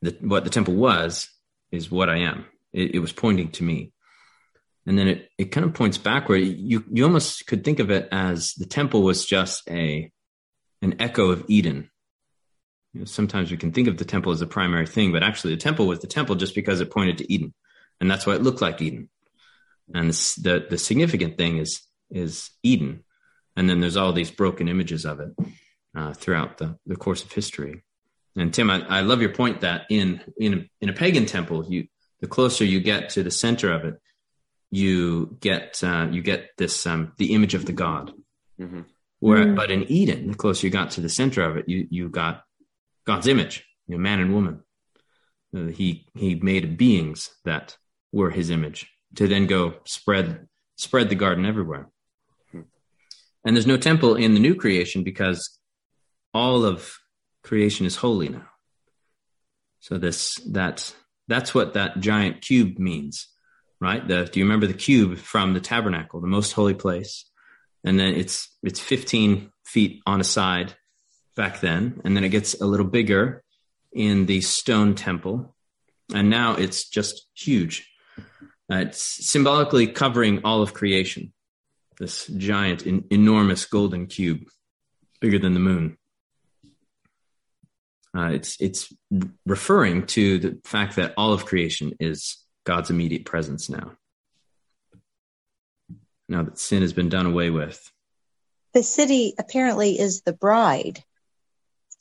[0.00, 1.28] the, what the temple was
[1.70, 2.46] is what I am.
[2.72, 3.92] It, it was pointing to me
[4.86, 6.38] and then it, it kind of points backward.
[6.38, 10.10] You you almost could think of it as the temple was just a
[10.82, 11.90] an echo of Eden.
[12.92, 15.54] You know, sometimes we can think of the temple as the primary thing, but actually
[15.54, 17.54] the temple was the temple just because it pointed to Eden,
[18.00, 19.08] and that's why it looked like Eden.
[19.94, 23.04] And the the, significant thing is is Eden,
[23.56, 25.30] and then there's all these broken images of it
[25.94, 27.82] uh, throughout the the course of history.
[28.36, 31.86] And Tim, I, I love your point that in in in a pagan temple, you
[32.20, 34.00] the closer you get to the center of it,
[34.70, 38.12] you get uh, you get this um, the image of the god.
[38.58, 38.84] Mhm.
[39.18, 39.56] Where, Mm.
[39.56, 42.44] but in Eden, the closer you got to the center of it, you you got
[43.06, 44.62] God's image, you know, man and woman.
[45.54, 47.76] Uh, he he made beings that
[48.12, 51.90] were His image to then go spread spread the garden everywhere.
[52.52, 52.62] Hmm.
[53.44, 55.58] And there's no temple in the new creation because
[56.32, 56.96] all of
[57.42, 58.46] creation is holy now.
[59.80, 60.94] So this that
[61.28, 63.28] that's what that giant cube means
[63.80, 64.06] right?
[64.06, 67.24] The, do you remember the cube from the tabernacle, the most holy place?
[67.84, 70.74] And then it's it's 15 feet on a side
[71.36, 73.42] back then, and then it gets a little bigger
[73.92, 75.54] in the stone temple,
[76.14, 77.88] and now it's just huge.
[78.70, 81.32] Uh, it's symbolically covering all of creation.
[81.98, 84.42] This giant, in, enormous golden cube,
[85.20, 85.96] bigger than the moon.
[88.16, 88.92] Uh, it's it's
[89.46, 93.92] referring to the fact that all of creation is God's immediate presence now.
[96.28, 97.90] Now that sin has been done away with.
[98.72, 101.02] The city apparently is the bride.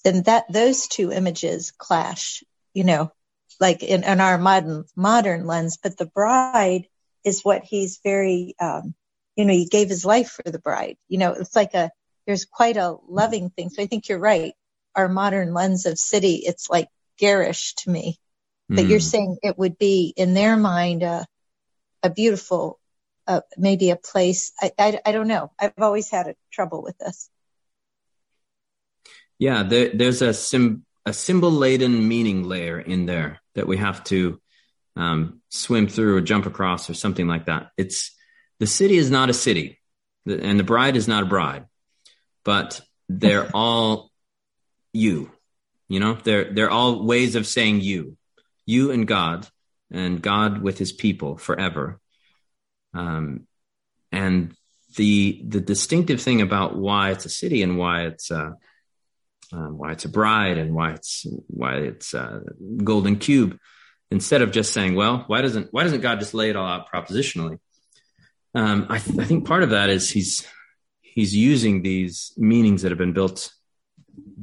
[0.04, 2.44] Then that those two images clash,
[2.74, 3.12] you know,
[3.60, 6.88] like in, in our modern modern lens, but the bride
[7.24, 8.94] is what he's very, um,
[9.36, 10.98] you know, he gave his life for the bride.
[11.08, 11.92] You know, it's like a
[12.28, 13.70] there's quite a loving thing.
[13.72, 14.54] So I think you're right.
[14.96, 16.88] Our modern lens of city, it's like
[17.18, 18.20] garish to me.
[18.70, 21.26] But you're saying it would be in their mind uh,
[22.04, 22.80] a beautiful,
[23.26, 24.52] uh, maybe a place.
[24.62, 25.52] I, I I don't know.
[25.60, 27.30] I've always had a trouble with this.
[29.40, 34.04] Yeah, there, there's a sim, a symbol laden meaning layer in there that we have
[34.06, 34.40] to
[34.96, 37.72] um, swim through or jump across or something like that.
[37.78, 38.16] It's
[38.60, 39.80] the city is not a city,
[40.28, 41.66] and the bride is not a bride,
[42.44, 44.12] but they're all
[44.94, 45.32] you.
[45.88, 48.18] You know, they're they're all ways of saying you,
[48.70, 49.48] you and God,
[49.92, 52.00] and God with His people forever.
[52.94, 53.48] Um,
[54.12, 54.56] and
[54.96, 58.52] the the distinctive thing about why it's a city and why it's uh,
[59.52, 62.42] um, why it's a bride and why it's why it's a
[62.84, 63.58] golden cube
[64.12, 66.92] instead of just saying well why doesn't why doesn't god just lay it all out
[66.92, 67.60] propositionally
[68.56, 70.46] um, I, th- I think part of that is he's
[71.02, 73.54] he's using these meanings that have been built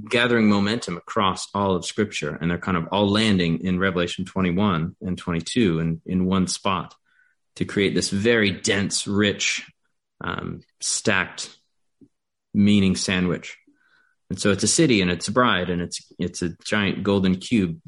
[0.09, 4.97] gathering momentum across all of scripture and they're kind of all landing in revelation 21
[5.01, 6.95] and 22 in, in one spot
[7.57, 9.71] to create this very dense rich
[10.21, 11.57] um, stacked
[12.53, 13.57] meaning sandwich
[14.31, 17.37] and so it's a city and it's a bride and it's it's a giant golden
[17.37, 17.81] cube.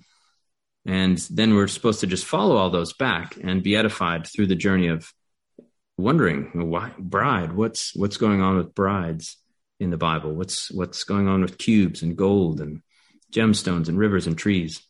[0.87, 4.55] And then we're supposed to just follow all those back and be edified through the
[4.55, 5.13] journey of
[5.97, 9.37] wondering why bride, what's what's going on with brides
[9.81, 10.35] in the Bible?
[10.35, 12.83] What's what's going on with cubes and gold and
[13.33, 14.81] gemstones and rivers and trees?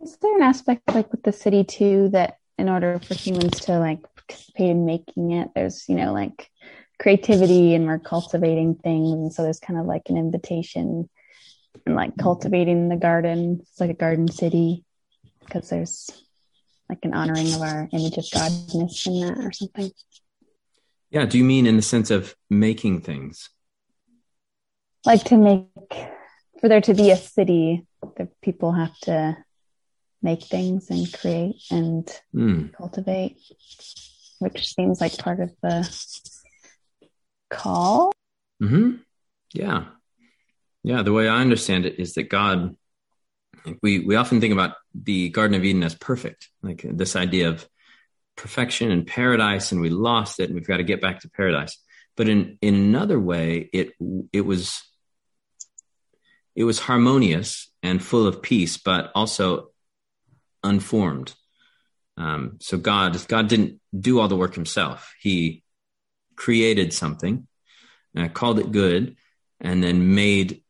[0.00, 3.78] Is there an aspect like with the city too that in order for humans to
[3.78, 6.50] like participate in making it, there's, you know, like
[6.98, 9.12] creativity and we're cultivating things.
[9.12, 11.08] And so there's kind of like an invitation
[11.86, 13.58] and like cultivating the garden.
[13.62, 14.84] It's like a garden city
[15.40, 16.10] because there's
[16.88, 19.90] like an honoring of our image of godness in that or something.
[21.12, 21.26] Yeah.
[21.26, 23.50] Do you mean in the sense of making things?
[25.04, 25.66] Like to make,
[26.60, 27.86] for there to be a city,
[28.16, 29.36] the people have to
[30.22, 32.72] make things and create and Mm.
[32.72, 33.36] cultivate,
[34.38, 35.76] which seems like part of the
[37.50, 38.12] call.
[38.60, 38.96] Hmm.
[39.52, 39.86] Yeah.
[40.82, 41.02] Yeah.
[41.02, 42.76] The way I understand it is that God,
[43.82, 47.68] we we often think about the Garden of Eden as perfect, like this idea of
[48.36, 51.78] perfection and paradise, and we lost it, and we've got to get back to paradise.
[52.16, 53.92] But in in another way, it
[54.32, 54.82] it was
[56.54, 59.70] it was harmonious and full of peace, but also
[60.62, 61.34] unformed.
[62.16, 65.14] Um, so God God didn't do all the work himself.
[65.20, 65.62] He
[66.36, 67.46] created something,
[68.16, 69.16] uh, called it good,
[69.60, 70.62] and then made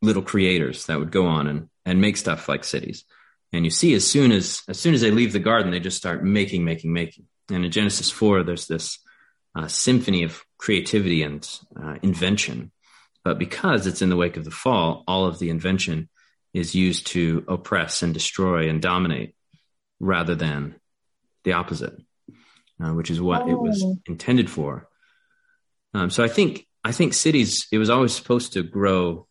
[0.00, 3.04] little creators that would go on and, and make stuff like cities.
[3.52, 5.96] And you see, as soon as as soon as they leave the garden, they just
[5.96, 7.26] start making, making, making.
[7.50, 8.98] And in Genesis four, there's this
[9.54, 11.48] uh, symphony of creativity and
[11.80, 12.72] uh, invention.
[13.24, 16.08] But because it's in the wake of the fall, all of the invention
[16.52, 19.34] is used to oppress and destroy and dominate,
[20.00, 20.76] rather than
[21.44, 21.94] the opposite
[22.82, 23.96] uh, which is what it was Oh.
[24.06, 24.88] intended for.
[25.94, 29.26] Um, so I think I think cities it was always supposed to grow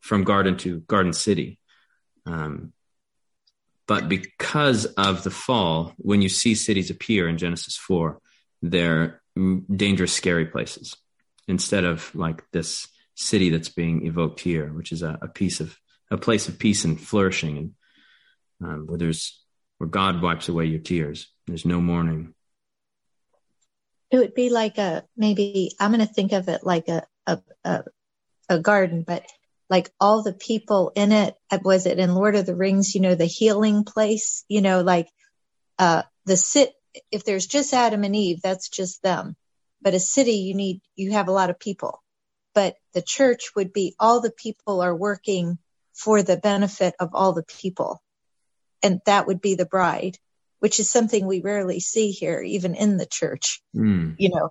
[0.00, 1.58] from garden to garden city,
[2.26, 2.72] um,
[3.90, 8.20] but because of the fall, when you see cities appear in Genesis four,
[8.62, 10.96] they're dangerous, scary places
[11.48, 12.86] instead of like this
[13.16, 15.76] city that's being evoked here, which is a, a piece of
[16.08, 17.74] a place of peace and flourishing, and
[18.62, 19.42] um, where there's
[19.78, 21.26] where God wipes away your tears.
[21.48, 22.32] There's no mourning.
[24.12, 27.40] It would be like a maybe I'm going to think of it like a a
[27.64, 27.82] a,
[28.48, 29.24] a garden, but
[29.70, 31.34] like all the people in it.
[31.64, 32.94] Was it in Lord of the Rings?
[32.94, 34.44] You know, the healing place.
[34.48, 35.08] You know, like
[35.78, 36.72] uh the sit.
[37.12, 39.36] If there's just Adam and Eve, that's just them.
[39.80, 42.02] But a city, you need you have a lot of people.
[42.54, 45.58] But the church would be all the people are working
[45.94, 48.02] for the benefit of all the people,
[48.82, 50.18] and that would be the bride,
[50.58, 54.16] which is something we rarely see here, even in the church Mm.
[54.18, 54.50] you know,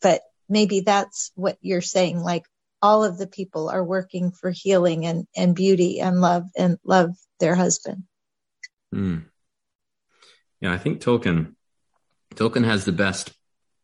[0.00, 2.20] but maybe that's what you're saying.
[2.20, 2.44] Like
[2.82, 7.10] all of the people are working for healing and, and beauty and love and love
[7.38, 8.04] their husband.
[8.94, 9.24] Mm.
[10.60, 11.54] Yeah, I think Tolkien
[12.34, 13.32] Tolkien has the best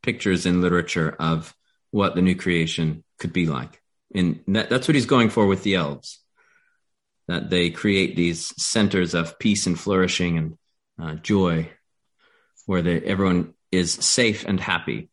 [0.03, 1.55] pictures in literature of
[1.90, 3.82] what the new creation could be like.
[4.14, 6.20] And that, that's what he's going for with the elves.
[7.28, 10.59] That they create these centers of peace and flourishing and
[11.01, 11.70] uh, joy
[12.66, 15.09] where they, everyone is safe and happy.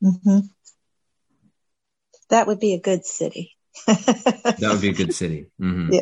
[0.00, 0.40] hmm
[2.32, 3.56] That would be a good city.
[3.86, 5.46] That would be a good city.
[5.58, 6.00] hmm Yeah.